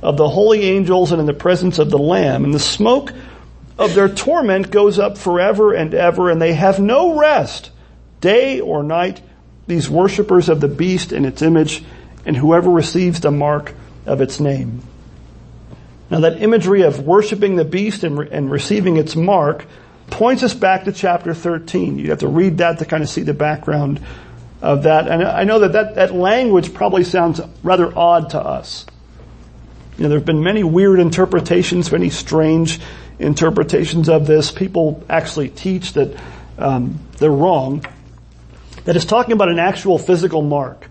of 0.03 0.19
the 0.19 0.29
holy 0.29 0.63
angels 0.65 1.13
and 1.13 1.21
in 1.21 1.27
the 1.27 1.33
presence 1.33 1.79
of 1.79 1.89
the 1.89 1.99
Lamb. 1.99 2.45
And 2.45 2.53
the 2.53 2.59
smoke 2.59 3.13
of 3.79 3.95
their 3.95 4.09
torment 4.09 4.71
goes 4.71 4.99
up 4.99 5.19
forever 5.19 5.73
and 5.73 5.95
ever, 5.95 6.31
and 6.31 6.41
they 6.41 6.55
have 6.55 6.79
no 6.79 7.19
rest, 7.19 7.71
day 8.21 8.61
or 8.61 8.83
night, 8.83 9.21
these 9.67 9.89
worshippers 9.89 10.49
of 10.49 10.61
the 10.61 10.69
beast 10.69 11.13
and 11.13 11.27
its 11.27 11.43
image, 11.43 11.83
and 12.25 12.37
whoever 12.37 12.71
receives 12.71 13.21
the 13.21 13.31
mark 13.31 13.75
of 14.07 14.21
its 14.21 14.39
name. 14.39 14.83
Now 16.11 16.21
that 16.21 16.43
imagery 16.43 16.83
of 16.83 17.01
worshiping 17.01 17.57
the 17.57 17.65
beast 17.65 18.05
and, 18.05 18.19
re- 18.19 18.29
and 18.31 18.51
receiving 18.51 18.97
its 18.97 19.17
mark 19.17 19.67
points 20.09 20.43
us 20.43 20.55
back 20.55 20.85
to 20.85 20.93
chapter 20.93 21.35
13. 21.35 21.99
You 21.99 22.11
have 22.11 22.21
to 22.21 22.29
read 22.29 22.59
that 22.59 22.79
to 22.79 22.85
kind 22.85 23.03
of 23.03 23.09
see 23.09 23.23
the 23.23 23.35
background 23.35 24.01
of 24.61 24.85
that. 24.85 25.09
And 25.09 25.23
I 25.23 25.45
know 25.45 25.61
that 25.61 25.73
that, 25.73 25.95
that 25.97 26.15
language 26.15 26.73
probably 26.75 27.05
sounds 27.05 27.41
rather 27.63 27.97
odd 27.97 28.31
to 28.31 28.41
us. 28.41 28.87
You 29.97 30.05
know, 30.05 30.09
there 30.09 30.19
have 30.19 30.27
been 30.27 30.43
many 30.43 30.65
weird 30.65 31.01
interpretations, 31.01 31.91
many 31.91 32.11
strange 32.11 32.81
interpretations 33.19 34.09
of 34.09 34.27
this. 34.27 34.51
People 34.51 35.05
actually 35.09 35.49
teach 35.49 35.93
that 35.95 36.17
um, 36.59 36.99
they're 37.19 37.31
wrong. 37.31 37.85
That 38.85 38.97
it's 38.97 39.05
talking 39.05 39.33
about 39.33 39.49
an 39.49 39.59
actual 39.59 39.99
physical 39.99 40.43
mark 40.43 40.89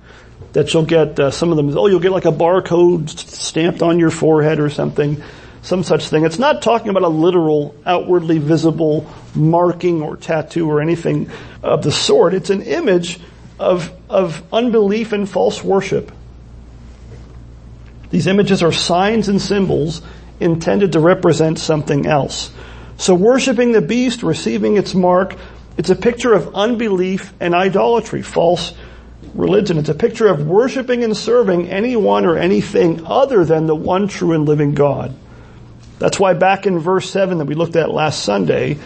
that 0.53 0.73
you'll 0.73 0.85
get 0.85 1.19
uh, 1.19 1.31
some 1.31 1.51
of 1.51 1.57
them 1.57 1.75
oh 1.77 1.87
you'll 1.87 1.99
get 1.99 2.11
like 2.11 2.25
a 2.25 2.31
barcode 2.31 3.09
stamped 3.09 3.81
on 3.81 3.99
your 3.99 4.11
forehead 4.11 4.59
or 4.59 4.69
something 4.69 5.21
some 5.61 5.83
such 5.83 6.07
thing 6.07 6.25
it's 6.25 6.39
not 6.39 6.61
talking 6.61 6.89
about 6.89 7.03
a 7.03 7.07
literal 7.07 7.75
outwardly 7.85 8.37
visible 8.37 9.11
marking 9.35 10.01
or 10.01 10.15
tattoo 10.15 10.69
or 10.69 10.79
anything 10.81 11.29
of 11.61 11.83
the 11.83 11.91
sort 11.91 12.33
it's 12.33 12.49
an 12.49 12.61
image 12.61 13.19
of 13.59 13.91
of 14.09 14.43
unbelief 14.53 15.11
and 15.11 15.29
false 15.29 15.63
worship 15.63 16.11
these 18.11 18.27
images 18.27 18.61
are 18.61 18.71
signs 18.71 19.27
and 19.27 19.41
symbols 19.41 20.01
intended 20.43 20.91
to 20.91 20.99
represent 20.99 21.57
something 21.57 22.05
else 22.05 22.51
so 22.97 23.15
worshiping 23.15 23.71
the 23.71 23.81
beast 23.81 24.21
receiving 24.21 24.77
its 24.77 24.93
mark 24.93 25.35
it's 25.77 25.89
a 25.89 25.95
picture 25.95 26.33
of 26.33 26.53
unbelief 26.53 27.33
and 27.39 27.55
idolatry 27.55 28.21
false 28.21 28.73
religion. 29.33 29.77
It's 29.77 29.89
a 29.89 29.95
picture 29.95 30.27
of 30.27 30.45
worshiping 30.45 31.03
and 31.03 31.15
serving 31.15 31.69
anyone 31.69 32.25
or 32.25 32.37
anything 32.37 33.05
other 33.05 33.45
than 33.45 33.65
the 33.65 33.75
one 33.75 34.07
true 34.07 34.33
and 34.33 34.47
living 34.47 34.73
God. 34.73 35.15
That's 35.99 36.19
why 36.19 36.33
back 36.33 36.65
in 36.65 36.79
verse 36.79 37.09
7 37.09 37.37
that 37.37 37.45
we 37.45 37.55
looked 37.55 37.75
at 37.75 37.89
last 37.89 38.23
Sunday, 38.23 38.77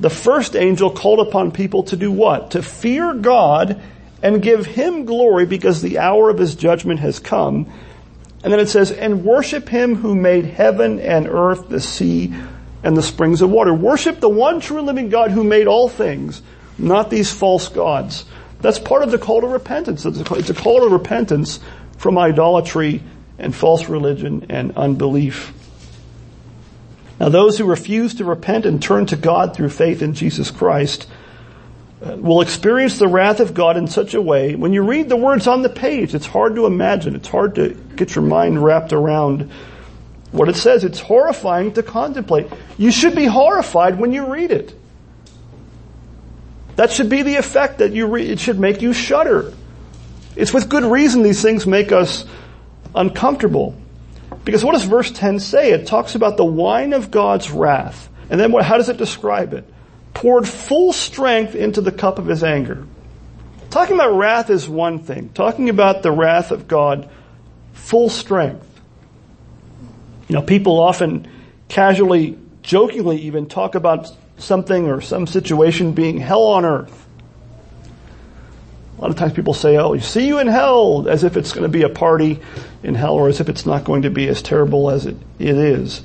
the 0.00 0.10
first 0.10 0.56
angel 0.56 0.90
called 0.90 1.20
upon 1.26 1.52
people 1.52 1.84
to 1.84 1.96
do 1.96 2.10
what? 2.10 2.52
To 2.52 2.62
fear 2.62 3.14
God 3.14 3.80
and 4.22 4.42
give 4.42 4.66
him 4.66 5.04
glory 5.04 5.46
because 5.46 5.82
the 5.82 5.98
hour 5.98 6.30
of 6.30 6.38
his 6.38 6.54
judgment 6.54 7.00
has 7.00 7.18
come. 7.18 7.70
And 8.42 8.52
then 8.52 8.60
it 8.60 8.68
says, 8.68 8.90
and 8.90 9.24
worship 9.24 9.68
him 9.68 9.94
who 9.94 10.14
made 10.14 10.44
heaven 10.44 10.98
and 10.98 11.28
earth, 11.28 11.68
the 11.68 11.80
sea, 11.80 12.34
and 12.82 12.96
the 12.96 13.02
springs 13.02 13.40
of 13.40 13.50
water. 13.50 13.72
Worship 13.72 14.18
the 14.18 14.28
one 14.28 14.60
true 14.60 14.82
living 14.82 15.08
God 15.08 15.30
who 15.30 15.44
made 15.44 15.68
all 15.68 15.88
things, 15.88 16.42
not 16.76 17.08
these 17.08 17.32
false 17.32 17.68
gods. 17.68 18.24
That's 18.60 18.78
part 18.78 19.02
of 19.02 19.10
the 19.10 19.18
call 19.18 19.40
to 19.42 19.46
repentance. 19.46 20.04
It's 20.04 20.50
a 20.50 20.54
call 20.54 20.80
to 20.80 20.88
repentance 20.88 21.60
from 21.98 22.18
idolatry 22.18 23.02
and 23.38 23.54
false 23.54 23.88
religion 23.88 24.46
and 24.48 24.76
unbelief. 24.76 25.52
Now 27.20 27.28
those 27.28 27.58
who 27.58 27.64
refuse 27.64 28.14
to 28.14 28.24
repent 28.24 28.66
and 28.66 28.82
turn 28.82 29.06
to 29.06 29.16
God 29.16 29.54
through 29.54 29.68
faith 29.68 30.02
in 30.02 30.14
Jesus 30.14 30.50
Christ 30.50 31.06
will 32.02 32.40
experience 32.40 32.98
the 32.98 33.08
wrath 33.08 33.40
of 33.40 33.54
God 33.54 33.76
in 33.76 33.86
such 33.86 34.14
a 34.14 34.20
way, 34.20 34.54
when 34.54 34.72
you 34.72 34.82
read 34.82 35.08
the 35.08 35.16
words 35.16 35.46
on 35.46 35.62
the 35.62 35.68
page, 35.68 36.14
it's 36.14 36.26
hard 36.26 36.56
to 36.56 36.66
imagine. 36.66 37.14
It's 37.14 37.28
hard 37.28 37.54
to 37.56 37.70
get 37.96 38.14
your 38.14 38.24
mind 38.24 38.62
wrapped 38.62 38.92
around 38.92 39.50
what 40.32 40.48
it 40.48 40.56
says. 40.56 40.84
It's 40.84 40.98
horrifying 40.98 41.74
to 41.74 41.82
contemplate. 41.82 42.48
You 42.78 42.90
should 42.90 43.14
be 43.14 43.26
horrified 43.26 43.98
when 43.98 44.12
you 44.12 44.26
read 44.26 44.50
it. 44.50 44.74
That 46.76 46.90
should 46.90 47.08
be 47.08 47.22
the 47.22 47.36
effect 47.36 47.78
that 47.78 47.92
you 47.92 48.06
read. 48.06 48.30
It 48.30 48.40
should 48.40 48.58
make 48.58 48.82
you 48.82 48.92
shudder. 48.92 49.52
It's 50.34 50.52
with 50.52 50.68
good 50.68 50.84
reason 50.84 51.22
these 51.22 51.42
things 51.42 51.66
make 51.66 51.92
us 51.92 52.24
uncomfortable. 52.94 53.76
Because 54.44 54.64
what 54.64 54.72
does 54.72 54.84
verse 54.84 55.10
10 55.10 55.38
say? 55.38 55.72
It 55.72 55.86
talks 55.86 56.14
about 56.14 56.36
the 56.36 56.44
wine 56.44 56.94
of 56.94 57.10
God's 57.10 57.50
wrath. 57.50 58.08
And 58.30 58.40
then 58.40 58.50
what, 58.50 58.64
how 58.64 58.78
does 58.78 58.88
it 58.88 58.96
describe 58.96 59.52
it? 59.52 59.71
Poured 60.14 60.46
full 60.46 60.92
strength 60.92 61.54
into 61.54 61.80
the 61.80 61.92
cup 61.92 62.18
of 62.18 62.26
his 62.26 62.44
anger. 62.44 62.86
Talking 63.70 63.94
about 63.94 64.12
wrath 64.12 64.50
is 64.50 64.68
one 64.68 64.98
thing. 64.98 65.30
Talking 65.30 65.70
about 65.70 66.02
the 66.02 66.12
wrath 66.12 66.50
of 66.50 66.68
God, 66.68 67.08
full 67.72 68.10
strength. 68.10 68.68
You 70.28 70.36
know, 70.36 70.42
people 70.42 70.78
often 70.78 71.28
casually, 71.68 72.38
jokingly 72.62 73.22
even 73.22 73.46
talk 73.46 73.74
about 73.74 74.08
something 74.36 74.88
or 74.88 75.00
some 75.00 75.26
situation 75.26 75.92
being 75.92 76.18
hell 76.18 76.42
on 76.42 76.64
earth. 76.64 77.06
A 78.98 79.00
lot 79.00 79.10
of 79.10 79.16
times 79.16 79.32
people 79.32 79.54
say, 79.54 79.78
oh, 79.78 79.94
you 79.94 80.00
see 80.00 80.26
you 80.26 80.38
in 80.38 80.46
hell, 80.46 81.08
as 81.08 81.24
if 81.24 81.36
it's 81.36 81.52
going 81.52 81.64
to 81.64 81.68
be 81.68 81.82
a 81.82 81.88
party 81.88 82.40
in 82.82 82.94
hell 82.94 83.14
or 83.14 83.28
as 83.28 83.40
if 83.40 83.48
it's 83.48 83.66
not 83.66 83.84
going 83.84 84.02
to 84.02 84.10
be 84.10 84.28
as 84.28 84.42
terrible 84.42 84.90
as 84.90 85.06
it, 85.06 85.16
it 85.38 85.56
is. 85.56 86.02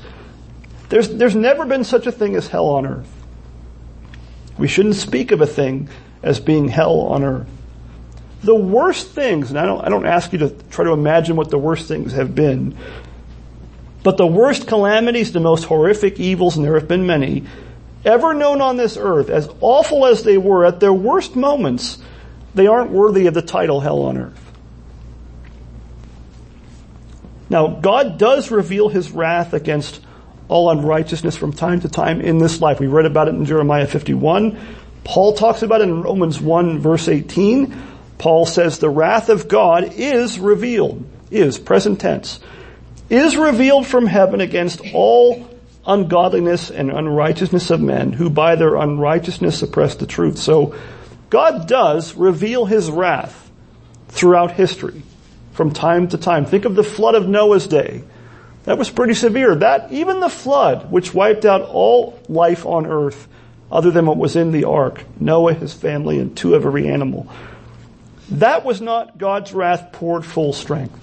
There's, 0.89 1.09
there's 1.09 1.35
never 1.35 1.65
been 1.65 1.83
such 1.83 2.07
a 2.07 2.11
thing 2.11 2.35
as 2.35 2.47
hell 2.47 2.67
on 2.67 2.85
earth. 2.85 3.16
We 4.57 4.67
shouldn't 4.67 4.95
speak 4.95 5.31
of 5.31 5.41
a 5.41 5.47
thing 5.47 5.89
as 6.23 6.39
being 6.39 6.67
hell 6.67 7.01
on 7.01 7.23
earth. 7.23 7.47
The 8.43 8.55
worst 8.55 9.09
things, 9.11 9.49
and 9.49 9.59
I 9.59 9.65
don't, 9.65 9.83
I 9.83 9.89
don't 9.89 10.05
ask 10.05 10.31
you 10.31 10.39
to 10.39 10.49
try 10.69 10.85
to 10.85 10.91
imagine 10.91 11.35
what 11.35 11.49
the 11.49 11.57
worst 11.57 11.87
things 11.87 12.13
have 12.13 12.35
been, 12.35 12.77
but 14.03 14.17
the 14.17 14.27
worst 14.27 14.67
calamities, 14.67 15.31
the 15.31 15.39
most 15.39 15.65
horrific 15.65 16.19
evils, 16.19 16.55
and 16.55 16.65
there 16.65 16.75
have 16.75 16.87
been 16.87 17.05
many, 17.05 17.43
ever 18.05 18.33
known 18.33 18.61
on 18.61 18.77
this 18.77 18.95
earth, 18.95 19.29
as 19.29 19.49
awful 19.59 20.05
as 20.05 20.23
they 20.23 20.37
were 20.37 20.65
at 20.65 20.79
their 20.79 20.93
worst 20.93 21.35
moments, 21.35 21.97
they 22.55 22.67
aren't 22.67 22.91
worthy 22.91 23.27
of 23.27 23.33
the 23.33 23.41
title 23.41 23.81
hell 23.81 24.03
on 24.03 24.17
earth. 24.17 24.51
Now, 27.49 27.67
God 27.67 28.17
does 28.17 28.51
reveal 28.51 28.89
his 28.89 29.11
wrath 29.11 29.53
against 29.53 30.01
all 30.49 30.69
unrighteousness 30.69 31.35
from 31.35 31.53
time 31.53 31.81
to 31.81 31.89
time 31.89 32.21
in 32.21 32.37
this 32.37 32.61
life. 32.61 32.79
We 32.79 32.87
read 32.87 33.05
about 33.05 33.27
it 33.27 33.35
in 33.35 33.45
Jeremiah 33.45 33.87
51. 33.87 34.57
Paul 35.03 35.33
talks 35.33 35.61
about 35.61 35.81
it 35.81 35.85
in 35.85 36.01
Romans 36.01 36.39
1 36.39 36.79
verse 36.79 37.07
18. 37.07 37.75
Paul 38.17 38.45
says 38.45 38.79
the 38.79 38.89
wrath 38.89 39.29
of 39.29 39.47
God 39.47 39.93
is 39.93 40.39
revealed, 40.39 41.07
is 41.29 41.59
present 41.59 42.01
tense, 42.01 42.39
is 43.09 43.37
revealed 43.37 43.85
from 43.85 44.05
heaven 44.05 44.41
against 44.41 44.81
all 44.93 45.49
ungodliness 45.85 46.69
and 46.69 46.91
unrighteousness 46.91 47.69
of 47.69 47.79
men 47.79 48.11
who 48.11 48.29
by 48.29 48.55
their 48.55 48.75
unrighteousness 48.75 49.57
suppress 49.57 49.95
the 49.95 50.07
truth. 50.07 50.37
So 50.37 50.75
God 51.29 51.67
does 51.67 52.15
reveal 52.15 52.65
his 52.65 52.89
wrath 52.89 53.49
throughout 54.09 54.51
history 54.51 55.03
from 55.53 55.71
time 55.71 56.07
to 56.09 56.17
time. 56.17 56.45
Think 56.45 56.65
of 56.65 56.75
the 56.75 56.83
flood 56.83 57.15
of 57.15 57.27
Noah's 57.27 57.67
day. 57.67 58.03
That 58.67 58.77
was 58.77 58.89
pretty 58.89 59.13
severe. 59.13 59.55
That, 59.55 59.93
even 59.93 60.19
the 60.19 60.27
flood, 60.27 60.91
which 60.91 61.13
wiped 61.13 61.45
out 61.45 61.61
all 61.61 62.19
life 62.27 62.65
on 62.65 62.85
earth 62.85 63.29
other 63.71 63.91
than 63.91 64.05
what 64.05 64.17
was 64.17 64.35
in 64.35 64.51
the 64.51 64.65
ark, 64.65 65.05
Noah, 65.21 65.53
his 65.53 65.73
family, 65.73 66.19
and 66.19 66.35
two 66.35 66.53
of 66.53 66.65
every 66.65 66.89
animal. 66.89 67.31
That 68.29 68.65
was 68.65 68.81
not 68.81 69.17
God's 69.17 69.53
wrath 69.53 69.93
poured 69.93 70.25
full 70.25 70.51
strength. 70.51 70.99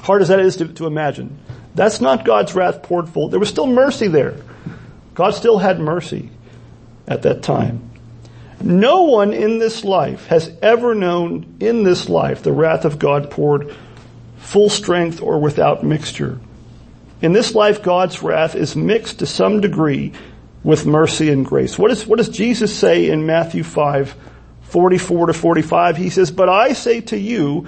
Hard 0.00 0.20
as 0.20 0.28
that 0.28 0.38
is 0.38 0.58
to, 0.58 0.68
to 0.68 0.86
imagine. 0.86 1.38
That's 1.74 2.02
not 2.02 2.26
God's 2.26 2.54
wrath 2.54 2.82
poured 2.82 3.08
full. 3.08 3.30
There 3.30 3.40
was 3.40 3.48
still 3.48 3.66
mercy 3.66 4.08
there. 4.08 4.36
God 5.14 5.30
still 5.30 5.56
had 5.56 5.80
mercy 5.80 6.28
at 7.06 7.22
that 7.22 7.42
time. 7.42 7.90
No 8.60 9.04
one 9.04 9.32
in 9.32 9.58
this 9.58 9.82
life 9.82 10.26
has 10.26 10.54
ever 10.60 10.94
known 10.94 11.56
in 11.58 11.84
this 11.84 12.10
life 12.10 12.42
the 12.42 12.52
wrath 12.52 12.84
of 12.84 12.98
God 12.98 13.30
poured 13.30 13.74
full 14.38 14.70
strength 14.70 15.20
or 15.20 15.38
without 15.38 15.84
mixture. 15.84 16.38
In 17.20 17.32
this 17.32 17.54
life, 17.54 17.82
God's 17.82 18.22
wrath 18.22 18.54
is 18.54 18.76
mixed 18.76 19.18
to 19.18 19.26
some 19.26 19.60
degree 19.60 20.12
with 20.62 20.86
mercy 20.86 21.30
and 21.30 21.44
grace. 21.44 21.78
What, 21.78 21.90
is, 21.90 22.06
what 22.06 22.18
does 22.18 22.28
Jesus 22.28 22.76
say 22.76 23.10
in 23.10 23.26
Matthew 23.26 23.64
5, 23.64 24.14
44 24.62 25.26
to 25.26 25.32
45? 25.32 25.96
He 25.96 26.10
says, 26.10 26.30
But 26.30 26.48
I 26.48 26.72
say 26.72 27.00
to 27.02 27.18
you, 27.18 27.66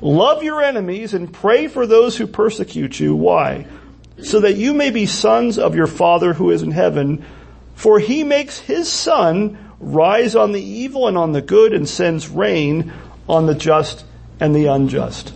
love 0.00 0.42
your 0.42 0.62
enemies 0.62 1.14
and 1.14 1.32
pray 1.32 1.66
for 1.66 1.86
those 1.86 2.16
who 2.16 2.26
persecute 2.26 3.00
you. 3.00 3.16
Why? 3.16 3.66
So 4.22 4.40
that 4.40 4.56
you 4.56 4.74
may 4.74 4.90
be 4.90 5.06
sons 5.06 5.58
of 5.58 5.74
your 5.74 5.86
Father 5.86 6.34
who 6.34 6.50
is 6.50 6.62
in 6.62 6.70
heaven. 6.70 7.24
For 7.74 7.98
he 7.98 8.22
makes 8.22 8.58
his 8.60 8.88
sun 8.88 9.58
rise 9.80 10.36
on 10.36 10.52
the 10.52 10.62
evil 10.62 11.08
and 11.08 11.18
on 11.18 11.32
the 11.32 11.42
good 11.42 11.72
and 11.72 11.88
sends 11.88 12.28
rain 12.28 12.92
on 13.28 13.46
the 13.46 13.54
just 13.54 14.04
and 14.38 14.54
the 14.54 14.66
unjust. 14.66 15.32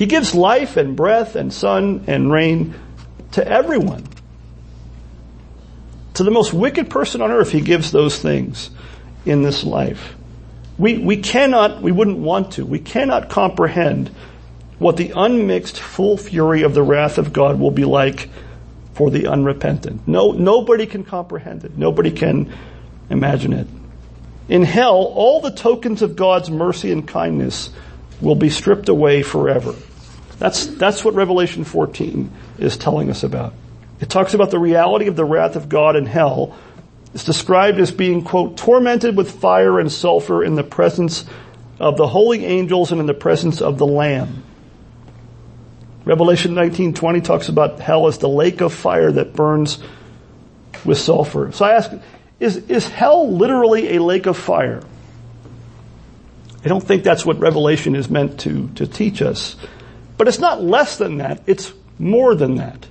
He 0.00 0.06
gives 0.06 0.34
life 0.34 0.78
and 0.78 0.96
breath 0.96 1.36
and 1.36 1.52
sun 1.52 2.04
and 2.06 2.32
rain 2.32 2.74
to 3.32 3.46
everyone. 3.46 4.06
To 6.14 6.24
the 6.24 6.30
most 6.30 6.54
wicked 6.54 6.88
person 6.88 7.20
on 7.20 7.30
earth, 7.30 7.52
he 7.52 7.60
gives 7.60 7.92
those 7.92 8.18
things 8.18 8.70
in 9.26 9.42
this 9.42 9.62
life. 9.62 10.14
We, 10.78 10.96
we 10.96 11.18
cannot, 11.18 11.82
we 11.82 11.92
wouldn't 11.92 12.16
want 12.16 12.52
to, 12.52 12.64
we 12.64 12.78
cannot 12.78 13.28
comprehend 13.28 14.08
what 14.78 14.96
the 14.96 15.12
unmixed 15.14 15.78
full 15.78 16.16
fury 16.16 16.62
of 16.62 16.72
the 16.72 16.82
wrath 16.82 17.18
of 17.18 17.34
God 17.34 17.60
will 17.60 17.70
be 17.70 17.84
like 17.84 18.30
for 18.94 19.10
the 19.10 19.26
unrepentant. 19.26 20.08
No, 20.08 20.32
nobody 20.32 20.86
can 20.86 21.04
comprehend 21.04 21.64
it. 21.64 21.76
Nobody 21.76 22.10
can 22.10 22.50
imagine 23.10 23.52
it. 23.52 23.66
In 24.48 24.62
hell, 24.62 25.12
all 25.14 25.42
the 25.42 25.50
tokens 25.50 26.00
of 26.00 26.16
God's 26.16 26.50
mercy 26.50 26.90
and 26.90 27.06
kindness 27.06 27.68
will 28.22 28.34
be 28.34 28.48
stripped 28.48 28.88
away 28.88 29.22
forever. 29.22 29.74
That's, 30.40 30.66
that's 30.66 31.04
what 31.04 31.12
Revelation 31.14 31.64
14 31.64 32.32
is 32.58 32.78
telling 32.78 33.10
us 33.10 33.22
about. 33.22 33.52
It 34.00 34.08
talks 34.08 34.32
about 34.32 34.50
the 34.50 34.58
reality 34.58 35.06
of 35.06 35.14
the 35.14 35.24
wrath 35.24 35.54
of 35.54 35.68
God 35.68 35.96
in 35.96 36.06
hell. 36.06 36.56
It's 37.12 37.24
described 37.24 37.78
as 37.78 37.92
being, 37.92 38.24
quote, 38.24 38.56
tormented 38.56 39.18
with 39.18 39.30
fire 39.30 39.78
and 39.78 39.92
sulfur 39.92 40.42
in 40.42 40.54
the 40.54 40.62
presence 40.62 41.26
of 41.78 41.98
the 41.98 42.06
holy 42.06 42.46
angels 42.46 42.90
and 42.90 43.02
in 43.02 43.06
the 43.06 43.12
presence 43.12 43.60
of 43.60 43.76
the 43.76 43.86
Lamb. 43.86 44.42
Revelation 46.06 46.54
19:20 46.54 47.22
talks 47.22 47.50
about 47.50 47.78
hell 47.78 48.06
as 48.06 48.16
the 48.16 48.28
lake 48.28 48.62
of 48.62 48.72
fire 48.72 49.12
that 49.12 49.34
burns 49.34 49.78
with 50.86 50.96
sulfur. 50.96 51.52
So 51.52 51.66
I 51.66 51.72
ask, 51.72 51.92
is, 52.38 52.56
is 52.56 52.88
hell 52.88 53.30
literally 53.30 53.96
a 53.96 54.02
lake 54.02 54.24
of 54.24 54.38
fire? 54.38 54.82
I 56.64 56.68
don't 56.68 56.82
think 56.82 57.04
that's 57.04 57.26
what 57.26 57.38
Revelation 57.38 57.94
is 57.94 58.08
meant 58.08 58.40
to, 58.40 58.68
to 58.76 58.86
teach 58.86 59.20
us. 59.20 59.56
But 60.20 60.28
it's 60.28 60.38
not 60.38 60.62
less 60.62 60.98
than 60.98 61.16
that, 61.16 61.40
it's 61.46 61.72
more 61.98 62.34
than 62.34 62.56
that. 62.56 62.86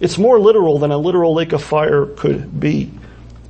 It's 0.00 0.18
more 0.18 0.40
literal 0.40 0.80
than 0.80 0.90
a 0.90 0.98
literal 0.98 1.34
lake 1.34 1.52
of 1.52 1.62
fire 1.62 2.06
could 2.06 2.58
be. 2.58 2.90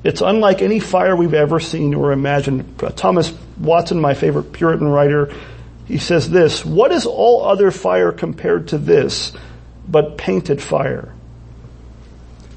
It's 0.03 0.21
unlike 0.21 0.61
any 0.61 0.79
fire 0.79 1.15
we've 1.15 1.33
ever 1.33 1.59
seen 1.59 1.95
or 1.95 2.11
imagined. 2.11 2.79
Uh, 2.83 2.91
Thomas 2.91 3.33
Watson, 3.57 3.99
my 3.99 4.13
favorite 4.13 4.53
Puritan 4.53 4.87
writer, 4.87 5.33
he 5.87 5.97
says 5.97 6.29
this, 6.29 6.63
what 6.63 6.91
is 6.91 7.07
all 7.07 7.43
other 7.43 7.71
fire 7.71 8.11
compared 8.11 8.67
to 8.67 8.77
this 8.77 9.33
but 9.87 10.19
painted 10.19 10.61
fire? 10.61 11.15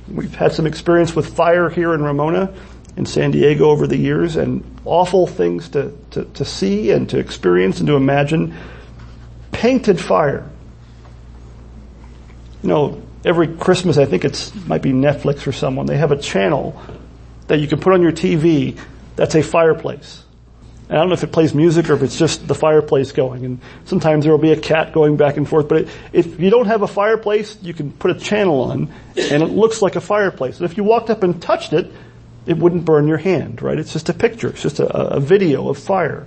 We've 0.06 0.34
had 0.34 0.52
some 0.52 0.66
experience 0.66 1.16
with 1.16 1.34
fire 1.34 1.70
here 1.70 1.94
in 1.94 2.02
Ramona 2.02 2.52
in 2.98 3.06
San 3.06 3.30
Diego 3.30 3.70
over 3.70 3.86
the 3.86 3.96
years 3.96 4.36
and 4.36 4.75
awful 4.86 5.26
things 5.26 5.68
to, 5.70 5.92
to, 6.12 6.24
to 6.24 6.44
see 6.44 6.90
and 6.90 7.08
to 7.10 7.18
experience 7.18 7.78
and 7.78 7.86
to 7.88 7.96
imagine. 7.96 8.54
Painted 9.52 10.00
fire. 10.00 10.48
You 12.62 12.68
know, 12.68 13.02
every 13.24 13.48
Christmas, 13.48 13.98
I 13.98 14.06
think 14.06 14.24
it's 14.24 14.54
might 14.66 14.82
be 14.82 14.92
Netflix 14.92 15.46
or 15.46 15.52
someone, 15.52 15.86
they 15.86 15.96
have 15.96 16.12
a 16.12 16.18
channel 16.18 16.80
that 17.48 17.58
you 17.58 17.68
can 17.68 17.80
put 17.80 17.92
on 17.92 18.02
your 18.02 18.12
TV 18.12 18.78
that's 19.16 19.34
a 19.34 19.42
fireplace. 19.42 20.22
And 20.88 20.96
I 20.96 21.00
don't 21.00 21.08
know 21.08 21.14
if 21.14 21.24
it 21.24 21.32
plays 21.32 21.52
music 21.52 21.90
or 21.90 21.94
if 21.94 22.02
it's 22.02 22.16
just 22.16 22.46
the 22.46 22.54
fireplace 22.54 23.10
going. 23.10 23.44
And 23.44 23.60
sometimes 23.86 24.24
there 24.24 24.32
will 24.32 24.38
be 24.38 24.52
a 24.52 24.60
cat 24.60 24.92
going 24.92 25.16
back 25.16 25.36
and 25.36 25.48
forth. 25.48 25.68
But 25.68 25.82
it, 25.82 25.88
if 26.12 26.38
you 26.38 26.48
don't 26.48 26.66
have 26.66 26.82
a 26.82 26.86
fireplace, 26.86 27.58
you 27.60 27.74
can 27.74 27.90
put 27.90 28.12
a 28.12 28.14
channel 28.14 28.60
on 28.62 28.92
and 29.16 29.42
it 29.42 29.46
looks 29.46 29.82
like 29.82 29.96
a 29.96 30.00
fireplace. 30.00 30.58
And 30.60 30.70
if 30.70 30.76
you 30.76 30.84
walked 30.84 31.10
up 31.10 31.24
and 31.24 31.42
touched 31.42 31.72
it, 31.72 31.90
it 32.46 32.56
wouldn't 32.56 32.84
burn 32.84 33.08
your 33.08 33.18
hand, 33.18 33.60
right? 33.60 33.78
It's 33.78 33.92
just 33.92 34.08
a 34.08 34.14
picture. 34.14 34.48
It's 34.48 34.62
just 34.62 34.78
a, 34.78 35.14
a 35.14 35.20
video 35.20 35.68
of 35.68 35.78
fire. 35.78 36.26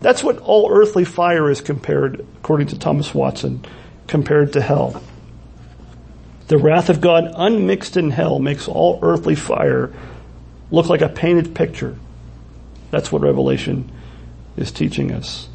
That's 0.00 0.22
what 0.22 0.38
all 0.38 0.70
earthly 0.70 1.04
fire 1.04 1.50
is 1.50 1.60
compared, 1.60 2.20
according 2.36 2.68
to 2.68 2.78
Thomas 2.78 3.14
Watson, 3.14 3.64
compared 4.06 4.52
to 4.52 4.60
hell. 4.60 5.02
The 6.48 6.58
wrath 6.58 6.90
of 6.90 7.00
God 7.00 7.32
unmixed 7.34 7.96
in 7.96 8.10
hell 8.10 8.38
makes 8.38 8.68
all 8.68 8.98
earthly 9.02 9.34
fire 9.34 9.92
look 10.70 10.90
like 10.90 11.00
a 11.00 11.08
painted 11.08 11.54
picture. 11.54 11.96
That's 12.90 13.10
what 13.10 13.22
Revelation 13.22 13.90
is 14.56 14.70
teaching 14.70 15.10
us. 15.10 15.48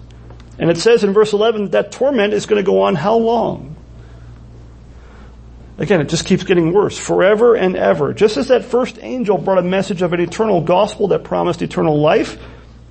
And 0.58 0.70
it 0.70 0.78
says 0.78 1.04
in 1.04 1.14
verse 1.14 1.32
11 1.32 1.70
that 1.72 1.92
torment 1.92 2.34
is 2.34 2.48
going 2.48 2.60
to 2.60 2.66
go 2.66 2.82
on 2.82 2.96
how 2.96 3.16
long? 3.18 3.69
Again, 5.80 6.02
it 6.02 6.10
just 6.10 6.26
keeps 6.26 6.44
getting 6.44 6.74
worse. 6.74 6.98
Forever 6.98 7.56
and 7.56 7.78
ever. 7.78 8.14
Just 8.14 8.36
as 8.36 8.50
that 8.50 8.66
first 8.66 9.00
angel 9.02 9.38
brought 9.38 9.60
a 9.60 9.64
message 9.64 10.02
of 10.02 10.12
an 10.12 10.20
eternal 10.20 10.62
gospel 10.62 11.08
that 11.08 11.24
promised 11.24 11.62
eternal 11.62 12.00
life 12.00 12.38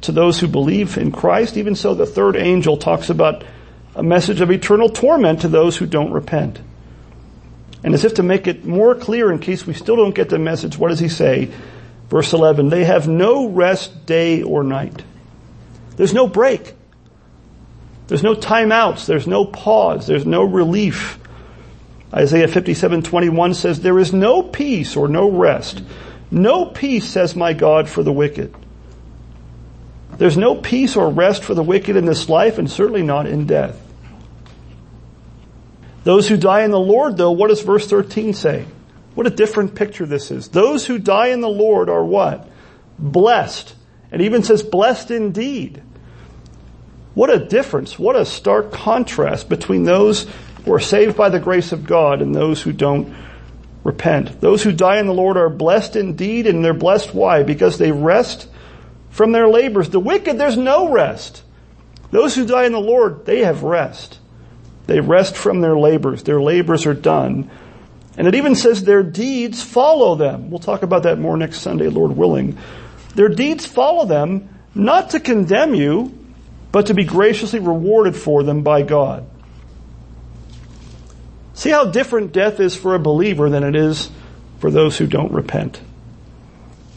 to 0.00 0.12
those 0.12 0.40
who 0.40 0.48
believe 0.48 0.96
in 0.96 1.12
Christ, 1.12 1.58
even 1.58 1.74
so 1.74 1.94
the 1.94 2.06
third 2.06 2.34
angel 2.34 2.78
talks 2.78 3.10
about 3.10 3.44
a 3.94 4.02
message 4.02 4.40
of 4.40 4.50
eternal 4.50 4.88
torment 4.88 5.42
to 5.42 5.48
those 5.48 5.76
who 5.76 5.84
don't 5.84 6.12
repent. 6.12 6.60
And 7.84 7.92
as 7.92 8.06
if 8.06 8.14
to 8.14 8.22
make 8.22 8.46
it 8.46 8.64
more 8.64 8.94
clear 8.94 9.30
in 9.30 9.38
case 9.38 9.66
we 9.66 9.74
still 9.74 9.96
don't 9.96 10.14
get 10.14 10.30
the 10.30 10.38
message, 10.38 10.78
what 10.78 10.88
does 10.88 10.98
he 10.98 11.10
say? 11.10 11.52
Verse 12.08 12.32
11, 12.32 12.70
they 12.70 12.86
have 12.86 13.06
no 13.06 13.48
rest 13.48 14.06
day 14.06 14.42
or 14.42 14.64
night. 14.64 15.02
There's 15.96 16.14
no 16.14 16.26
break. 16.26 16.72
There's 18.06 18.22
no 18.22 18.34
timeouts. 18.34 19.04
There's 19.04 19.26
no 19.26 19.44
pause. 19.44 20.06
There's 20.06 20.24
no 20.24 20.42
relief. 20.42 21.18
Isaiah 22.12 22.48
57:21 22.48 23.54
says, 23.54 23.80
There 23.80 23.98
is 23.98 24.12
no 24.12 24.42
peace 24.42 24.96
or 24.96 25.08
no 25.08 25.30
rest. 25.30 25.82
No 26.30 26.66
peace, 26.66 27.06
says 27.06 27.36
my 27.36 27.52
God, 27.52 27.88
for 27.88 28.02
the 28.02 28.12
wicked. 28.12 28.54
There's 30.16 30.36
no 30.36 30.56
peace 30.56 30.96
or 30.96 31.10
rest 31.10 31.44
for 31.44 31.54
the 31.54 31.62
wicked 31.62 31.96
in 31.96 32.04
this 32.04 32.28
life 32.28 32.58
and 32.58 32.70
certainly 32.70 33.02
not 33.02 33.26
in 33.26 33.46
death. 33.46 33.80
Those 36.04 36.28
who 36.28 36.36
die 36.36 36.62
in 36.62 36.70
the 36.70 36.80
Lord, 36.80 37.16
though, 37.16 37.30
what 37.30 37.48
does 37.48 37.62
verse 37.62 37.86
13 37.86 38.32
say? 38.32 38.66
What 39.14 39.26
a 39.26 39.30
different 39.30 39.74
picture 39.74 40.06
this 40.06 40.30
is. 40.30 40.48
Those 40.48 40.86
who 40.86 40.98
die 40.98 41.28
in 41.28 41.40
the 41.40 41.48
Lord 41.48 41.88
are 41.88 42.04
what? 42.04 42.48
Blessed. 42.98 43.74
And 44.10 44.22
even 44.22 44.42
says 44.42 44.62
blessed 44.62 45.10
indeed. 45.10 45.82
What 47.14 47.30
a 47.30 47.44
difference. 47.44 47.98
What 47.98 48.16
a 48.16 48.24
stark 48.24 48.72
contrast 48.72 49.48
between 49.48 49.84
those 49.84 50.26
who 50.68 50.74
are 50.74 50.80
saved 50.80 51.16
by 51.16 51.30
the 51.30 51.40
grace 51.40 51.72
of 51.72 51.86
God 51.86 52.20
and 52.20 52.34
those 52.34 52.60
who 52.60 52.74
don't 52.74 53.14
repent. 53.84 54.38
Those 54.42 54.62
who 54.62 54.70
die 54.70 54.98
in 54.98 55.06
the 55.06 55.14
Lord 55.14 55.38
are 55.38 55.48
blessed 55.48 55.96
indeed 55.96 56.46
and 56.46 56.62
they're 56.62 56.74
blessed 56.74 57.14
why? 57.14 57.42
Because 57.42 57.78
they 57.78 57.90
rest 57.90 58.48
from 59.08 59.32
their 59.32 59.48
labors. 59.48 59.88
The 59.88 59.98
wicked, 59.98 60.36
there's 60.36 60.58
no 60.58 60.90
rest. 60.90 61.42
Those 62.10 62.34
who 62.34 62.44
die 62.44 62.66
in 62.66 62.72
the 62.72 62.80
Lord, 62.80 63.24
they 63.24 63.44
have 63.44 63.62
rest. 63.62 64.18
They 64.86 65.00
rest 65.00 65.38
from 65.38 65.62
their 65.62 65.76
labors. 65.78 66.22
Their 66.24 66.40
labors 66.40 66.84
are 66.84 66.92
done. 66.92 67.50
And 68.18 68.28
it 68.28 68.34
even 68.34 68.54
says 68.54 68.84
their 68.84 69.02
deeds 69.02 69.62
follow 69.62 70.16
them. 70.16 70.50
We'll 70.50 70.58
talk 70.58 70.82
about 70.82 71.04
that 71.04 71.18
more 71.18 71.38
next 71.38 71.60
Sunday, 71.60 71.88
Lord 71.88 72.14
willing. 72.14 72.58
Their 73.14 73.30
deeds 73.30 73.64
follow 73.64 74.04
them, 74.04 74.50
not 74.74 75.10
to 75.10 75.20
condemn 75.20 75.74
you, 75.74 76.12
but 76.72 76.86
to 76.86 76.94
be 76.94 77.04
graciously 77.04 77.58
rewarded 77.58 78.14
for 78.14 78.42
them 78.42 78.62
by 78.62 78.82
God. 78.82 79.24
See 81.58 81.70
how 81.70 81.86
different 81.86 82.30
death 82.30 82.60
is 82.60 82.76
for 82.76 82.94
a 82.94 83.00
believer 83.00 83.50
than 83.50 83.64
it 83.64 83.74
is 83.74 84.10
for 84.60 84.70
those 84.70 84.96
who 84.96 85.08
don't 85.08 85.32
repent. 85.32 85.80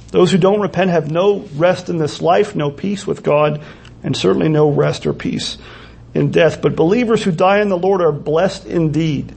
Those 0.09 0.31
who 0.31 0.37
don't 0.37 0.61
repent 0.61 0.91
have 0.91 1.09
no 1.09 1.39
rest 1.55 1.89
in 1.89 1.97
this 1.97 2.21
life, 2.21 2.55
no 2.55 2.69
peace 2.69 3.07
with 3.07 3.23
God, 3.23 3.63
and 4.03 4.15
certainly 4.15 4.49
no 4.49 4.69
rest 4.69 5.07
or 5.07 5.13
peace 5.13 5.57
in 6.13 6.29
death. 6.29 6.61
But 6.61 6.75
believers 6.75 7.23
who 7.23 7.31
die 7.31 7.59
in 7.61 7.69
the 7.69 7.77
Lord 7.77 8.03
are 8.03 8.11
blessed 8.11 8.67
indeed 8.67 9.35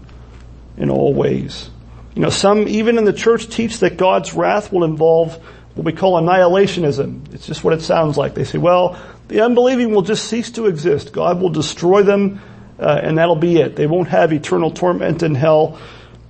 in 0.76 0.90
all 0.90 1.14
ways. 1.14 1.70
You 2.14 2.20
know, 2.20 2.28
some 2.28 2.68
even 2.68 2.98
in 2.98 3.06
the 3.06 3.12
church 3.14 3.48
teach 3.48 3.78
that 3.78 3.96
God's 3.96 4.34
wrath 4.34 4.70
will 4.70 4.84
involve 4.84 5.37
what 5.74 5.87
we 5.87 5.94
call 5.94 6.20
annihilationism. 6.20 7.32
It's 7.32 7.46
just 7.46 7.64
what 7.64 7.72
it 7.72 7.80
sounds 7.80 8.18
like. 8.18 8.34
They 8.34 8.44
say, 8.44 8.58
well, 8.58 9.00
the 9.28 9.40
unbelieving 9.40 9.94
will 9.94 10.02
just 10.02 10.26
cease 10.26 10.50
to 10.50 10.66
exist. 10.66 11.14
God 11.14 11.40
will 11.40 11.48
destroy 11.48 12.02
them 12.02 12.42
uh, 12.78 13.00
and 13.02 13.18
that'll 13.18 13.37
be 13.37 13.58
it. 13.58 13.76
They 13.76 13.87
won't 13.87 14.08
have 14.08 14.32
eternal 14.32 14.70
torment 14.70 15.22
in 15.22 15.34
hell. 15.34 15.78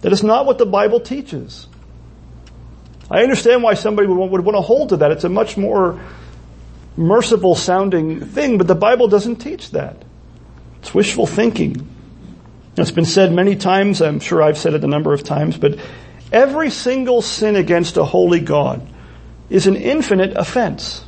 That 0.02 0.12
is 0.12 0.22
not 0.22 0.46
what 0.46 0.58
the 0.58 0.66
Bible 0.66 1.00
teaches. 1.00 1.66
I 3.10 3.22
understand 3.22 3.62
why 3.62 3.74
somebody 3.74 4.08
would, 4.08 4.30
would 4.30 4.44
want 4.44 4.56
to 4.56 4.62
hold 4.62 4.90
to 4.90 4.98
that. 4.98 5.10
It's 5.10 5.24
a 5.24 5.28
much 5.28 5.56
more 5.56 6.00
merciful 6.96 7.54
sounding 7.54 8.24
thing, 8.24 8.58
but 8.58 8.66
the 8.66 8.74
Bible 8.74 9.08
doesn't 9.08 9.36
teach 9.36 9.70
that. 9.70 9.96
It's 10.80 10.94
wishful 10.94 11.26
thinking. 11.26 11.88
It's 12.76 12.90
been 12.90 13.04
said 13.04 13.32
many 13.32 13.56
times, 13.56 14.02
I'm 14.02 14.20
sure 14.20 14.42
I've 14.42 14.58
said 14.58 14.74
it 14.74 14.84
a 14.84 14.88
number 14.88 15.12
of 15.12 15.22
times, 15.22 15.56
but 15.56 15.78
every 16.32 16.70
single 16.70 17.22
sin 17.22 17.56
against 17.56 17.96
a 17.96 18.04
holy 18.04 18.40
God 18.40 18.86
is 19.48 19.66
an 19.66 19.76
infinite 19.76 20.36
offense. 20.36 21.04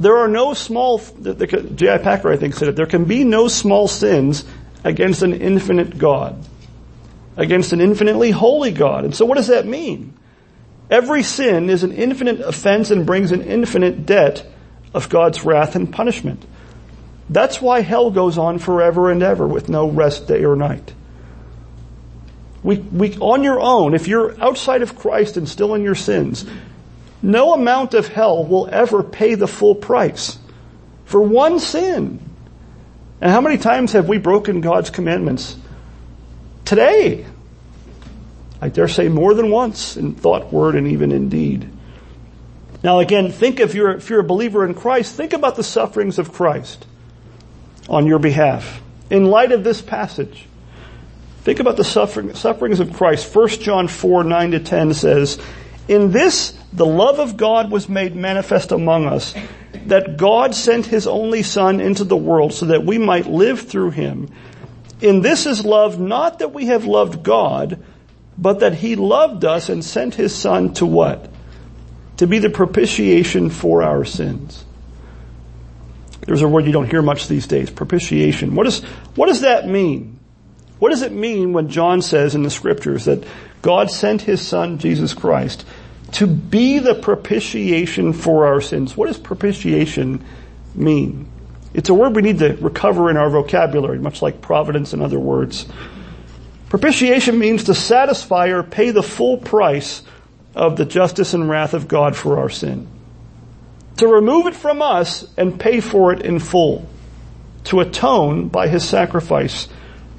There 0.00 0.16
are 0.16 0.28
no 0.28 0.54
small, 0.54 0.98
J.I. 0.98 1.98
Packer 1.98 2.32
I 2.32 2.36
think 2.38 2.54
said 2.54 2.68
it, 2.68 2.76
there 2.76 2.86
can 2.86 3.04
be 3.04 3.22
no 3.22 3.48
small 3.48 3.86
sins 3.86 4.46
against 4.82 5.20
an 5.20 5.34
infinite 5.34 5.98
God. 5.98 6.42
Against 7.36 7.74
an 7.74 7.82
infinitely 7.82 8.30
holy 8.30 8.72
God. 8.72 9.04
And 9.04 9.14
so 9.14 9.26
what 9.26 9.36
does 9.36 9.48
that 9.48 9.66
mean? 9.66 10.14
Every 10.90 11.22
sin 11.22 11.68
is 11.68 11.82
an 11.84 11.92
infinite 11.92 12.40
offense 12.40 12.90
and 12.90 13.04
brings 13.04 13.30
an 13.30 13.42
infinite 13.42 14.06
debt 14.06 14.44
of 14.94 15.10
God's 15.10 15.44
wrath 15.44 15.76
and 15.76 15.92
punishment. 15.92 16.44
That's 17.28 17.60
why 17.60 17.82
hell 17.82 18.10
goes 18.10 18.38
on 18.38 18.58
forever 18.58 19.10
and 19.10 19.22
ever 19.22 19.46
with 19.46 19.68
no 19.68 19.88
rest 19.88 20.26
day 20.26 20.44
or 20.44 20.56
night. 20.56 20.94
We, 22.62 22.78
we, 22.78 23.16
on 23.18 23.44
your 23.44 23.60
own, 23.60 23.94
if 23.94 24.08
you're 24.08 24.38
outside 24.42 24.82
of 24.82 24.98
Christ 24.98 25.36
and 25.36 25.48
still 25.48 25.74
in 25.74 25.82
your 25.82 25.94
sins, 25.94 26.44
no 27.22 27.54
amount 27.54 27.94
of 27.94 28.08
hell 28.08 28.44
will 28.44 28.68
ever 28.70 29.02
pay 29.02 29.34
the 29.34 29.46
full 29.46 29.74
price 29.74 30.38
for 31.04 31.20
one 31.20 31.58
sin. 31.58 32.18
And 33.20 33.30
how 33.30 33.40
many 33.40 33.58
times 33.58 33.92
have 33.92 34.08
we 34.08 34.18
broken 34.18 34.60
God's 34.60 34.90
commandments? 34.90 35.56
Today. 36.64 37.26
I 38.62 38.68
dare 38.68 38.88
say 38.88 39.08
more 39.08 39.34
than 39.34 39.50
once 39.50 39.96
in 39.96 40.14
thought, 40.14 40.52
word, 40.52 40.76
and 40.76 40.86
even 40.86 41.12
in 41.12 41.28
deed. 41.28 41.70
Now 42.82 43.00
again, 43.00 43.30
think 43.32 43.60
if 43.60 43.74
you're, 43.74 43.92
if 43.92 44.08
you're 44.08 44.20
a 44.20 44.24
believer 44.24 44.64
in 44.64 44.74
Christ, 44.74 45.14
think 45.14 45.32
about 45.32 45.56
the 45.56 45.62
sufferings 45.62 46.18
of 46.18 46.32
Christ 46.32 46.86
on 47.88 48.06
your 48.06 48.18
behalf. 48.18 48.80
In 49.10 49.26
light 49.26 49.52
of 49.52 49.64
this 49.64 49.82
passage, 49.82 50.46
think 51.42 51.60
about 51.60 51.76
the 51.76 51.84
suffering, 51.84 52.34
sufferings 52.34 52.80
of 52.80 52.92
Christ. 52.92 53.34
1 53.34 53.48
John 53.48 53.88
4, 53.88 54.24
9 54.24 54.50
to 54.52 54.60
10 54.60 54.94
says, 54.94 55.38
In 55.90 56.12
this 56.12 56.56
the 56.72 56.86
love 56.86 57.18
of 57.18 57.36
God 57.36 57.72
was 57.72 57.88
made 57.88 58.14
manifest 58.14 58.70
among 58.70 59.06
us, 59.06 59.34
that 59.86 60.16
God 60.16 60.54
sent 60.54 60.86
his 60.86 61.08
only 61.08 61.42
Son 61.42 61.80
into 61.80 62.04
the 62.04 62.16
world 62.16 62.52
so 62.52 62.66
that 62.66 62.86
we 62.86 62.96
might 62.96 63.26
live 63.26 63.62
through 63.62 63.90
him. 63.90 64.28
In 65.00 65.20
this 65.20 65.46
is 65.46 65.64
love, 65.64 65.98
not 65.98 66.38
that 66.38 66.52
we 66.52 66.66
have 66.66 66.84
loved 66.84 67.24
God, 67.24 67.82
but 68.38 68.60
that 68.60 68.74
he 68.74 68.94
loved 68.94 69.44
us 69.44 69.68
and 69.68 69.84
sent 69.84 70.14
his 70.14 70.32
Son 70.32 70.72
to 70.74 70.86
what? 70.86 71.28
To 72.18 72.28
be 72.28 72.38
the 72.38 72.50
propitiation 72.50 73.50
for 73.50 73.82
our 73.82 74.04
sins. 74.04 74.64
There's 76.20 76.42
a 76.42 76.48
word 76.48 76.66
you 76.66 76.72
don't 76.72 76.88
hear 76.88 77.02
much 77.02 77.26
these 77.26 77.48
days, 77.48 77.68
propitiation. 77.68 78.54
What, 78.54 78.68
is, 78.68 78.80
what 79.16 79.26
does 79.26 79.40
that 79.40 79.66
mean? 79.66 80.20
What 80.78 80.90
does 80.90 81.02
it 81.02 81.12
mean 81.12 81.52
when 81.52 81.68
John 81.68 82.00
says 82.00 82.36
in 82.36 82.44
the 82.44 82.50
scriptures 82.50 83.06
that 83.06 83.24
God 83.60 83.90
sent 83.90 84.22
his 84.22 84.40
Son, 84.40 84.78
Jesus 84.78 85.12
Christ, 85.14 85.66
to 86.12 86.26
be 86.26 86.78
the 86.78 86.94
propitiation 86.94 88.12
for 88.12 88.46
our 88.46 88.60
sins. 88.60 88.96
What 88.96 89.06
does 89.06 89.18
propitiation 89.18 90.24
mean? 90.74 91.28
It's 91.72 91.88
a 91.88 91.94
word 91.94 92.16
we 92.16 92.22
need 92.22 92.40
to 92.40 92.54
recover 92.56 93.10
in 93.10 93.16
our 93.16 93.30
vocabulary, 93.30 93.98
much 93.98 94.22
like 94.22 94.40
providence 94.40 94.92
and 94.92 95.02
other 95.02 95.20
words. 95.20 95.66
Propitiation 96.68 97.38
means 97.38 97.64
to 97.64 97.74
satisfy 97.74 98.48
or 98.48 98.62
pay 98.62 98.90
the 98.90 99.02
full 99.02 99.36
price 99.36 100.02
of 100.54 100.76
the 100.76 100.84
justice 100.84 101.34
and 101.34 101.48
wrath 101.48 101.74
of 101.74 101.86
God 101.86 102.16
for 102.16 102.38
our 102.38 102.48
sin. 102.48 102.88
To 103.98 104.08
remove 104.08 104.46
it 104.46 104.54
from 104.54 104.82
us 104.82 105.26
and 105.36 105.60
pay 105.60 105.80
for 105.80 106.12
it 106.12 106.22
in 106.22 106.38
full. 106.38 106.88
To 107.64 107.80
atone 107.80 108.48
by 108.48 108.68
his 108.68 108.88
sacrifice 108.88 109.68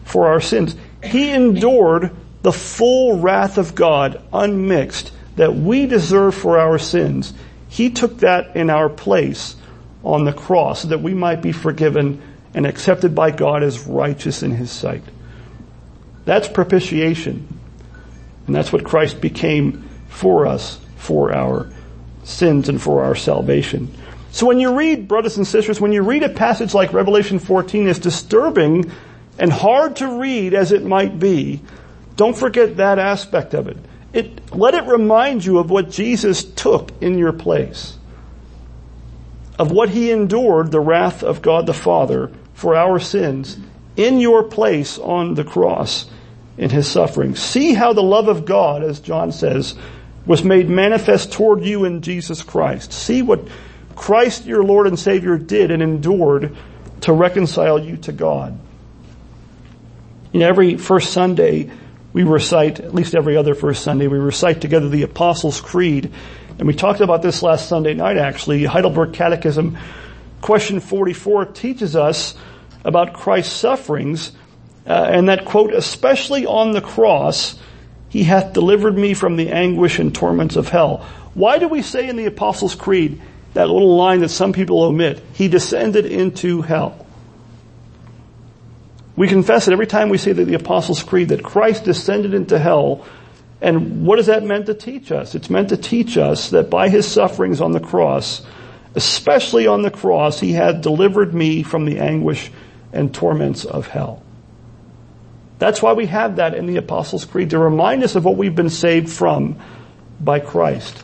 for 0.06 0.28
our 0.28 0.40
sins. 0.40 0.76
He 1.04 1.32
endured 1.32 2.16
the 2.44 2.52
full 2.52 3.20
wrath 3.20 3.58
of 3.58 3.76
God 3.76 4.22
unmixed 4.32 5.12
that 5.36 5.56
we 5.56 5.86
deserve 5.86 6.36
for 6.36 6.60
our 6.60 6.78
sins, 6.78 7.34
He 7.70 7.90
took 7.90 8.20
that 8.20 8.56
in 8.56 8.70
our 8.70 8.90
place 8.90 9.56
on 10.04 10.26
the 10.26 10.34
cross 10.34 10.82
so 10.82 10.90
that 10.90 11.02
we 11.02 11.14
might 11.14 11.42
be 11.42 11.52
forgiven 11.52 12.22
and 12.54 12.66
accepted 12.66 13.16
by 13.16 13.32
God 13.32 13.64
as 13.64 13.88
righteous 13.88 14.44
in 14.44 14.52
His 14.52 14.72
sight. 14.72 15.04
That's 16.26 16.48
propitiation. 16.48 17.48
And 18.48 18.56
that's 18.56 18.74
what 18.74 18.84
Christ 18.84 19.22
became 19.22 19.90
for 20.10 20.46
us, 20.46 20.80
for 20.98 21.34
our 21.34 21.70
sins 22.24 22.70
and 22.70 22.82
for 22.82 23.04
our 23.04 23.16
salvation. 23.16 23.94
So 24.32 24.46
when 24.46 24.60
you 24.60 24.76
read, 24.78 25.08
brothers 25.08 25.38
and 25.38 25.46
sisters, 25.46 25.82
when 25.82 25.92
you 25.92 26.04
read 26.04 26.24
a 26.24 26.30
passage 26.30 26.74
like 26.74 26.94
Revelation 26.94 27.40
14, 27.40 27.88
as 27.88 28.00
disturbing 28.00 28.92
and 29.38 29.52
hard 29.52 29.98
to 29.98 30.20
read 30.20 30.54
as 30.54 30.72
it 30.72 30.84
might 30.84 31.20
be, 31.20 31.62
don't 32.16 32.38
forget 32.38 32.78
that 32.78 33.00
aspect 33.00 33.54
of 33.54 33.68
it. 33.68 33.78
It, 34.14 34.54
let 34.56 34.74
it 34.74 34.86
remind 34.86 35.46
you 35.46 35.60
of 35.60 35.70
what 35.70 35.90
Jesus 35.90 36.44
took 36.44 36.92
in 37.02 37.18
your 37.18 37.34
place. 37.34 37.98
Of 39.58 39.72
what 39.72 39.90
he 39.90 40.12
endured, 40.12 40.72
the 40.72 40.80
wrath 40.80 41.24
of 41.24 41.42
God 41.42 41.66
the 41.66 41.74
Father 41.74 42.32
for 42.54 42.76
our 42.76 43.00
sins 43.00 43.58
in 43.96 44.20
your 44.20 44.44
place 44.44 44.98
on 44.98 45.36
the 45.36 45.44
cross 45.44 46.10
in 46.58 46.70
his 46.70 46.88
suffering. 46.88 47.36
See 47.36 47.74
how 47.74 47.94
the 47.94 48.04
love 48.04 48.28
of 48.28 48.46
God, 48.46 48.84
as 48.84 49.00
John 49.00 49.32
says, 49.32 49.76
was 50.26 50.44
made 50.44 50.70
manifest 50.70 51.32
toward 51.32 51.64
you 51.64 51.86
in 51.86 52.02
Jesus 52.02 52.44
Christ. 52.44 52.94
See 52.94 53.22
what 53.22 53.48
Christ 53.96 54.46
your 54.46 54.64
Lord 54.64 54.88
and 54.88 54.98
Savior 54.98 55.38
did 55.38 55.72
and 55.72 55.82
endured 55.82 56.56
to 57.02 57.14
reconcile 57.14 57.80
you 57.80 57.98
to 57.98 58.12
God. 58.12 58.60
In 60.34 60.42
every 60.42 60.78
first 60.78 61.12
Sunday, 61.12 61.72
we 62.14 62.24
recite, 62.24 62.80
at 62.80 62.94
least 62.94 63.16
every 63.16 63.38
other 63.38 63.56
first 63.56 63.84
Sunday, 63.84 64.08
we 64.08 64.18
recite 64.18 64.62
together 64.62 64.90
the 64.90 65.04
Apostles' 65.04 65.62
Creed. 65.62 66.12
And 66.60 66.68
we 66.68 66.74
talked 66.74 67.02
about 67.02 67.22
this 67.22 67.42
last 67.42 67.70
Sunday 67.70 67.94
night 67.94 68.18
actually. 68.18 68.66
Heidelberg 68.66 69.14
Catechism, 69.14 69.78
question 70.42 70.80
44 70.80 71.46
teaches 71.46 71.96
us 71.96 72.36
about 72.84 73.14
Christ's 73.14 73.54
sufferings, 73.54 74.32
uh, 74.86 75.10
and 75.12 75.30
that 75.30 75.46
quote, 75.46 75.74
especially 75.74 76.46
on 76.46 76.72
the 76.72 76.82
cross, 76.82 77.58
he 78.10 78.24
hath 78.24 78.54
delivered 78.54 78.98
me 78.98 79.14
from 79.14 79.38
the 79.38 79.50
anguish 79.50 80.00
and 80.00 80.14
torments 80.14 80.56
of 80.56 80.68
hell. 80.68 81.06
Why 81.34 81.60
do 81.60 81.68
we 81.68 81.82
say 81.82 82.10
in 82.10 82.18
the 82.18 82.26
Apostles' 82.26 82.76
Creed, 82.76 83.22
that 83.54 83.70
little 83.70 83.96
line 83.96 84.20
that 84.20 84.30
some 84.30 84.52
people 84.52 84.82
omit, 84.82 85.24
he 85.34 85.48
descended 85.48 86.06
into 86.06 86.62
hell? 86.62 87.06
We 89.16 89.28
confess 89.28 89.68
it 89.68 89.74
every 89.74 89.88
time 89.88 90.10
we 90.10 90.18
say 90.18 90.32
that 90.32 90.46
the 90.46 90.54
Apostles' 90.54 91.04
Creed, 91.04 91.30
that 91.30 91.44
Christ 91.44 91.84
descended 91.84 92.34
into 92.34 92.58
hell. 92.58 93.06
And 93.60 94.06
what 94.06 94.20
is 94.20 94.28
that 94.28 94.44
meant 94.44 94.68
to 94.68 94.74
teach 94.74 95.12
us? 95.12 95.36
It's 95.36 95.50
meant 95.50 95.70
to 95.70 95.78
teach 95.78 96.18
us 96.18 96.52
that 96.52 96.70
by 96.70 96.90
his 96.90 97.06
sufferings 97.06 97.62
on 97.62 97.74
the 97.74 97.80
cross, 97.80 98.42
especially 98.96 99.68
on 99.68 99.82
the 99.82 99.92
cross, 99.92 100.40
he 100.40 100.54
had 100.54 100.82
delivered 100.82 101.34
me 101.34 101.64
from 101.64 101.86
the 101.86 102.00
anguish 102.00 102.52
and 102.94 103.14
torments 103.14 103.66
of 103.66 103.88
hell. 103.88 104.24
That's 105.60 105.82
why 105.82 105.94
we 105.94 106.08
have 106.08 106.38
that 106.38 106.56
in 106.56 106.66
the 106.66 106.78
Apostles' 106.78 107.26
Creed 107.26 107.52
to 107.52 107.60
remind 107.60 108.04
us 108.04 108.16
of 108.16 108.26
what 108.26 108.38
we've 108.38 108.56
been 108.56 108.72
saved 108.72 109.10
from 109.10 109.60
by 110.20 110.40
Christ. 110.40 111.04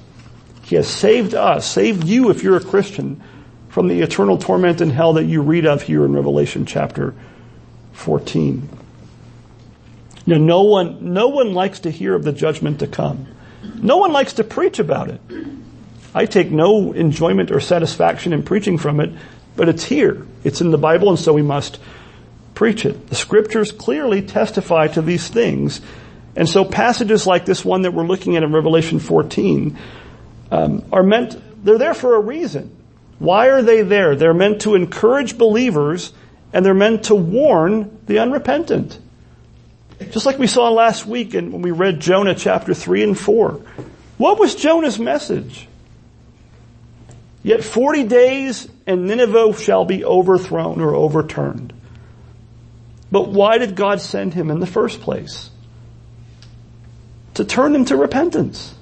He 0.63 0.76
has 0.76 0.88
saved 0.88 1.36
us, 1.36 1.70
saved 1.70 2.06
you 2.06 2.32
if 2.32 2.41
you're 2.41 2.58
a 2.58 2.63
Christian, 2.63 3.22
from 3.70 3.88
the 3.88 4.02
eternal 4.02 4.38
torment 4.38 4.82
in 4.82 4.89
hell 4.89 5.13
that 5.13 5.26
you 5.26 5.43
read 5.43 5.67
of 5.67 5.84
here 5.84 6.04
in 6.04 6.13
Revelation 6.13 6.65
chapter 6.65 7.13
14. 7.98 8.70
Now, 10.26 10.38
no 10.38 10.64
one, 10.64 11.14
no 11.14 11.28
one 11.30 11.54
likes 11.54 11.82
to 11.82 11.92
hear 11.92 12.16
of 12.16 12.24
the 12.24 12.34
judgment 12.34 12.80
to 12.80 12.88
come. 12.88 13.28
No 13.76 13.98
one 13.98 14.12
likes 14.12 14.34
to 14.34 14.44
preach 14.44 14.80
about 14.80 15.10
it. 15.10 15.22
I 16.16 16.26
take 16.26 16.50
no 16.50 16.94
enjoyment 16.94 17.52
or 17.52 17.60
satisfaction 17.60 18.34
in 18.34 18.44
preaching 18.44 18.78
from 18.78 19.00
it 19.00 19.12
but 19.58 19.68
it's 19.68 19.84
here. 19.84 20.26
It's 20.46 20.62
in 20.62 20.72
the 20.72 20.78
Bible 20.78 21.10
and 21.10 21.20
so 21.20 21.34
we 21.34 21.42
must 21.42 21.80
preach 22.54 22.86
it. 22.86 23.10
The 23.10 23.16
scriptures 23.16 23.74
clearly 23.74 24.22
testify 24.22 24.88
to 24.90 25.02
these 25.02 25.28
things. 25.28 25.82
And 26.36 26.48
so 26.48 26.64
passages 26.64 27.28
like 27.28 27.46
this 27.46 27.66
one 27.66 27.82
that 27.82 27.92
we're 27.92 28.06
looking 28.06 28.38
at 28.38 28.44
in 28.44 28.54
Revelation 28.54 29.00
14 29.00 29.78
um, 30.52 30.86
are 30.94 31.04
meant, 31.04 31.66
they're 31.66 31.80
there 31.80 31.96
for 31.96 32.16
a 32.16 32.20
reason. 32.20 32.74
Why 33.20 33.50
are 33.50 33.64
they 33.64 33.82
there? 33.82 34.16
They're 34.16 34.36
meant 34.36 34.62
to 34.62 34.76
encourage 34.76 35.38
believers 35.38 36.14
and 36.54 36.66
they're 36.66 36.74
meant 36.74 37.06
to 37.06 37.16
warn 37.16 38.00
the 38.06 38.20
unrepentant. 38.20 39.00
Just 40.12 40.26
like 40.26 40.38
we 40.38 40.48
saw 40.48 40.70
last 40.70 41.06
week 41.06 41.34
and 41.34 41.52
when 41.52 41.62
we 41.62 41.72
read 41.72 42.00
Jonah 42.00 42.36
chapter 42.36 42.74
3 42.74 43.04
and 43.04 43.20
4. 43.20 43.62
What 44.18 44.40
was 44.40 44.56
Jonah's 44.56 45.00
message? 45.00 45.68
Yet 47.44 47.64
40 47.64 48.04
days 48.04 48.68
and 48.86 49.08
Nineveh 49.08 49.58
shall 49.58 49.86
be 49.86 50.04
overthrown 50.04 50.82
or 50.82 50.96
overturned. 50.96 51.74
But 53.12 53.30
why 53.30 53.58
did 53.58 53.76
God 53.76 54.02
send 54.02 54.34
him 54.34 54.52
in 54.52 54.60
the 54.60 54.68
first 54.68 55.02
place? 55.02 55.50
To 57.36 57.46
turn 57.46 57.74
them 57.74 57.86
to 57.86 57.96
repentance. 57.96 58.74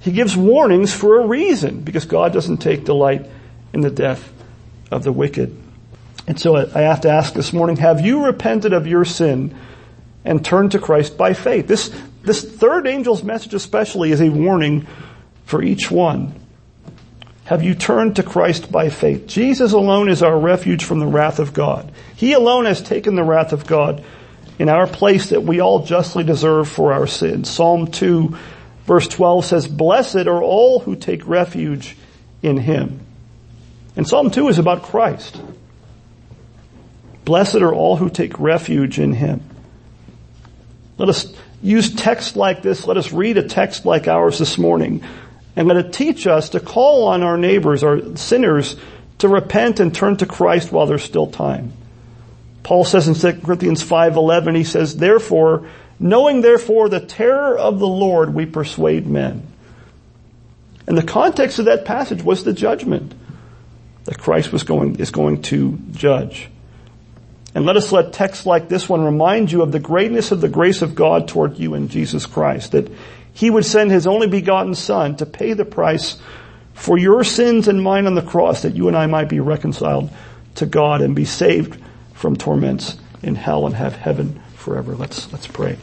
He 0.00 0.12
gives 0.12 0.36
warnings 0.36 0.92
for 0.92 1.20
a 1.20 1.26
reason 1.26 1.80
because 1.80 2.04
God 2.06 2.32
doesn't 2.32 2.58
take 2.58 2.84
delight 2.84 3.26
in 3.72 3.80
the 3.80 3.90
death 3.90 4.32
of 4.90 5.04
the 5.04 5.12
wicked. 5.12 5.56
And 6.28 6.38
so 6.38 6.56
I 6.56 6.82
have 6.82 7.00
to 7.00 7.10
ask 7.10 7.32
this 7.32 7.54
morning, 7.54 7.76
have 7.76 8.02
you 8.02 8.26
repented 8.26 8.74
of 8.74 8.86
your 8.86 9.06
sin 9.06 9.56
and 10.26 10.44
turned 10.44 10.72
to 10.72 10.78
Christ 10.78 11.16
by 11.16 11.32
faith? 11.32 11.66
This, 11.66 11.88
this 12.22 12.44
third 12.44 12.86
angel's 12.86 13.22
message 13.22 13.54
especially 13.54 14.12
is 14.12 14.20
a 14.20 14.28
warning 14.28 14.86
for 15.46 15.62
each 15.62 15.90
one. 15.90 16.38
Have 17.46 17.62
you 17.62 17.74
turned 17.74 18.16
to 18.16 18.22
Christ 18.22 18.70
by 18.70 18.90
faith? 18.90 19.26
Jesus 19.26 19.72
alone 19.72 20.10
is 20.10 20.22
our 20.22 20.38
refuge 20.38 20.84
from 20.84 20.98
the 20.98 21.06
wrath 21.06 21.38
of 21.38 21.54
God. 21.54 21.90
He 22.14 22.34
alone 22.34 22.66
has 22.66 22.82
taken 22.82 23.14
the 23.14 23.24
wrath 23.24 23.54
of 23.54 23.66
God 23.66 24.04
in 24.58 24.68
our 24.68 24.86
place 24.86 25.30
that 25.30 25.44
we 25.44 25.60
all 25.60 25.86
justly 25.86 26.24
deserve 26.24 26.68
for 26.68 26.92
our 26.92 27.06
sins. 27.06 27.48
Psalm 27.48 27.86
2 27.86 28.36
verse 28.84 29.08
12 29.08 29.46
says, 29.46 29.66
blessed 29.66 30.26
are 30.26 30.42
all 30.42 30.80
who 30.80 30.94
take 30.94 31.26
refuge 31.26 31.96
in 32.42 32.58
Him. 32.58 33.00
And 33.96 34.06
Psalm 34.06 34.30
2 34.30 34.48
is 34.48 34.58
about 34.58 34.82
Christ. 34.82 35.40
Blessed 37.28 37.56
are 37.56 37.74
all 37.74 37.96
who 37.96 38.08
take 38.08 38.40
refuge 38.40 38.98
in 38.98 39.12
Him. 39.12 39.42
Let 40.96 41.10
us 41.10 41.30
use 41.62 41.94
text 41.94 42.36
like 42.36 42.62
this. 42.62 42.86
Let 42.86 42.96
us 42.96 43.12
read 43.12 43.36
a 43.36 43.46
text 43.46 43.84
like 43.84 44.08
ours 44.08 44.38
this 44.38 44.56
morning 44.56 45.04
and 45.54 45.68
let 45.68 45.76
it 45.76 45.92
teach 45.92 46.26
us 46.26 46.48
to 46.48 46.58
call 46.58 47.08
on 47.08 47.22
our 47.22 47.36
neighbors, 47.36 47.84
our 47.84 48.16
sinners, 48.16 48.76
to 49.18 49.28
repent 49.28 49.78
and 49.78 49.94
turn 49.94 50.16
to 50.16 50.24
Christ 50.24 50.72
while 50.72 50.86
there's 50.86 51.02
still 51.02 51.26
time. 51.26 51.74
Paul 52.62 52.86
says 52.86 53.06
in 53.06 53.14
2 53.14 53.44
Corinthians 53.44 53.82
5:11 53.82 54.56
he 54.56 54.64
says 54.64 54.96
therefore 54.96 55.68
knowing 56.00 56.40
therefore 56.40 56.88
the 56.88 57.00
terror 57.00 57.58
of 57.58 57.78
the 57.78 57.86
Lord 57.86 58.32
we 58.32 58.46
persuade 58.46 59.06
men. 59.06 59.46
And 60.86 60.96
the 60.96 61.02
context 61.02 61.58
of 61.58 61.66
that 61.66 61.84
passage 61.84 62.22
was 62.22 62.44
the 62.44 62.54
judgment 62.54 63.12
that 64.04 64.16
Christ 64.16 64.50
was 64.50 64.62
going 64.62 64.96
is 64.96 65.10
going 65.10 65.42
to 65.42 65.78
judge. 65.92 66.48
And 67.58 67.66
let 67.66 67.76
us 67.76 67.90
let 67.90 68.12
texts 68.12 68.46
like 68.46 68.68
this 68.68 68.88
one 68.88 69.02
remind 69.02 69.50
you 69.50 69.62
of 69.62 69.72
the 69.72 69.80
greatness 69.80 70.30
of 70.30 70.40
the 70.40 70.48
grace 70.48 70.80
of 70.80 70.94
God 70.94 71.26
toward 71.26 71.58
you 71.58 71.74
in 71.74 71.88
Jesus 71.88 72.24
Christ 72.24 72.70
that 72.70 72.88
he 73.32 73.50
would 73.50 73.64
send 73.64 73.90
his 73.90 74.06
only 74.06 74.28
begotten 74.28 74.76
son 74.76 75.16
to 75.16 75.26
pay 75.26 75.54
the 75.54 75.64
price 75.64 76.18
for 76.74 76.96
your 76.96 77.24
sins 77.24 77.66
and 77.66 77.82
mine 77.82 78.06
on 78.06 78.14
the 78.14 78.22
cross 78.22 78.62
that 78.62 78.76
you 78.76 78.86
and 78.86 78.96
I 78.96 79.06
might 79.06 79.28
be 79.28 79.40
reconciled 79.40 80.08
to 80.54 80.66
God 80.66 81.00
and 81.00 81.16
be 81.16 81.24
saved 81.24 81.82
from 82.14 82.36
torments 82.36 82.96
in 83.24 83.34
hell 83.34 83.66
and 83.66 83.74
have 83.74 83.96
heaven 83.96 84.40
forever. 84.54 84.94
Let's, 84.94 85.32
let's 85.32 85.48
pray. 85.48 85.78